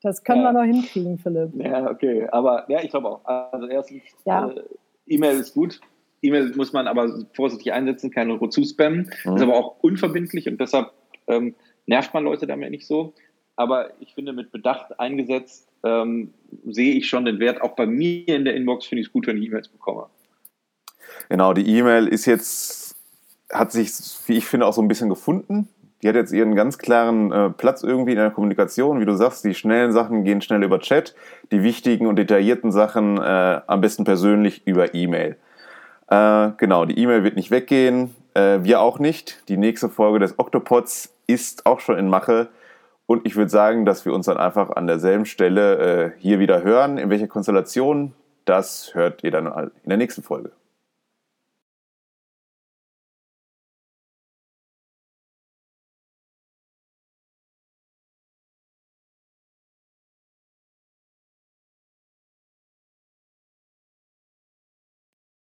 Das 0.02 0.24
können 0.24 0.42
ja. 0.44 0.52
wir 0.52 0.54
noch 0.54 0.64
hinkriegen, 0.64 1.18
Philipp. 1.18 1.52
Ja, 1.56 1.90
okay. 1.90 2.28
Aber 2.32 2.66
ja, 2.70 2.82
ich 2.82 2.90
glaube 2.90 3.10
auch. 3.10 3.26
Also 3.26 3.68
erstens, 3.68 4.04
ja. 4.26 4.50
äh, 4.50 4.62
E-Mail 5.08 5.40
ist 5.40 5.54
gut. 5.54 5.82
E-Mail 6.22 6.54
muss 6.56 6.74
man 6.74 6.88
aber 6.88 7.26
vorsichtig 7.34 7.74
einsetzen, 7.74 8.12
keine 8.12 8.40
zu 8.50 8.64
spammen. 8.64 9.12
Mhm. 9.26 9.36
Ist 9.36 9.42
aber 9.42 9.56
auch 9.56 9.78
unverbindlich 9.82 10.48
und 10.48 10.60
deshalb 10.60 10.92
ähm, 11.28 11.56
nervt 11.86 12.14
man 12.14 12.24
Leute 12.24 12.48
damit 12.48 12.72
nicht 12.72 12.88
so. 12.88 13.14
Aber 13.56 13.90
ich 14.00 14.14
finde, 14.14 14.32
mit 14.32 14.52
Bedacht 14.52 15.00
eingesetzt 15.00 15.68
ähm, 15.84 16.34
sehe 16.66 16.94
ich 16.94 17.10
schon 17.10 17.26
den 17.26 17.40
Wert. 17.40 17.62
Auch 17.62 17.76
bei 17.76 17.86
mir 17.86 18.28
in 18.28 18.46
der 18.46 18.56
Inbox 18.56 18.86
finde 18.86 19.02
ich 19.02 19.08
es 19.08 19.14
gut, 19.14 19.28
wenn 19.28 19.38
ich 19.38 19.48
E-Mails 19.48 19.68
bekomme. 19.68 20.06
Genau, 21.28 21.54
die 21.54 21.68
E-Mail 21.68 22.08
ist 22.08 22.26
jetzt, 22.26 22.96
hat 23.52 23.72
sich, 23.72 23.92
wie 24.28 24.38
ich 24.38 24.46
finde, 24.46 24.66
auch 24.66 24.74
so 24.74 24.82
ein 24.82 24.88
bisschen 24.88 25.10
gefunden. 25.10 25.68
Die 26.02 26.08
hat 26.08 26.16
jetzt 26.16 26.32
ihren 26.32 26.56
ganz 26.56 26.78
klaren 26.78 27.32
äh, 27.32 27.50
Platz 27.50 27.84
irgendwie 27.84 28.12
in 28.12 28.18
der 28.18 28.32
Kommunikation. 28.32 29.02
Wie 29.02 29.06
du 29.06 29.16
sagst, 29.16 29.44
die 29.44 29.54
schnellen 29.54 29.92
Sachen 29.92 30.24
gehen 30.24 30.42
schnell 30.42 30.64
über 30.64 30.80
Chat, 30.80 31.14
die 31.52 31.62
wichtigen 31.62 32.08
und 32.08 32.16
detaillierten 32.16 32.72
Sachen 32.72 33.18
äh, 33.18 33.62
am 33.68 33.82
besten 33.82 34.06
persönlich 34.06 34.66
über 34.66 34.94
E-Mail. 34.94 35.36
Äh, 36.08 36.52
genau, 36.58 36.86
die 36.86 36.98
E-Mail 36.98 37.24
wird 37.24 37.36
nicht 37.36 37.52
weggehen, 37.52 38.16
äh, 38.34 38.60
wir 38.62 38.80
auch 38.80 39.00
nicht. 39.00 39.44
Die 39.50 39.58
nächste 39.58 39.90
Folge 39.90 40.20
des 40.20 40.40
Octopods 40.40 41.14
ist 41.28 41.66
auch 41.66 41.82
schon 41.82 41.98
in 41.98 42.08
Mache. 42.08 42.48
Und 43.06 43.26
ich 43.26 43.36
würde 43.36 43.50
sagen, 43.50 43.86
dass 43.86 44.06
wir 44.06 44.14
uns 44.14 44.28
dann 44.28 44.38
einfach 44.38 44.70
an 44.70 44.88
derselben 44.88 45.26
Stelle 45.26 45.78
äh, 45.78 46.12
hier 46.20 46.40
wieder 46.40 46.64
hören. 46.64 46.98
In 46.98 47.10
welcher 47.10 47.28
Konstellation, 47.28 48.14
das 48.46 48.92
hört 48.94 49.24
ihr 49.24 49.32
dann 49.32 49.48
in 49.48 49.90
der 49.90 49.98
nächsten 49.98 50.24
Folge. 50.24 50.52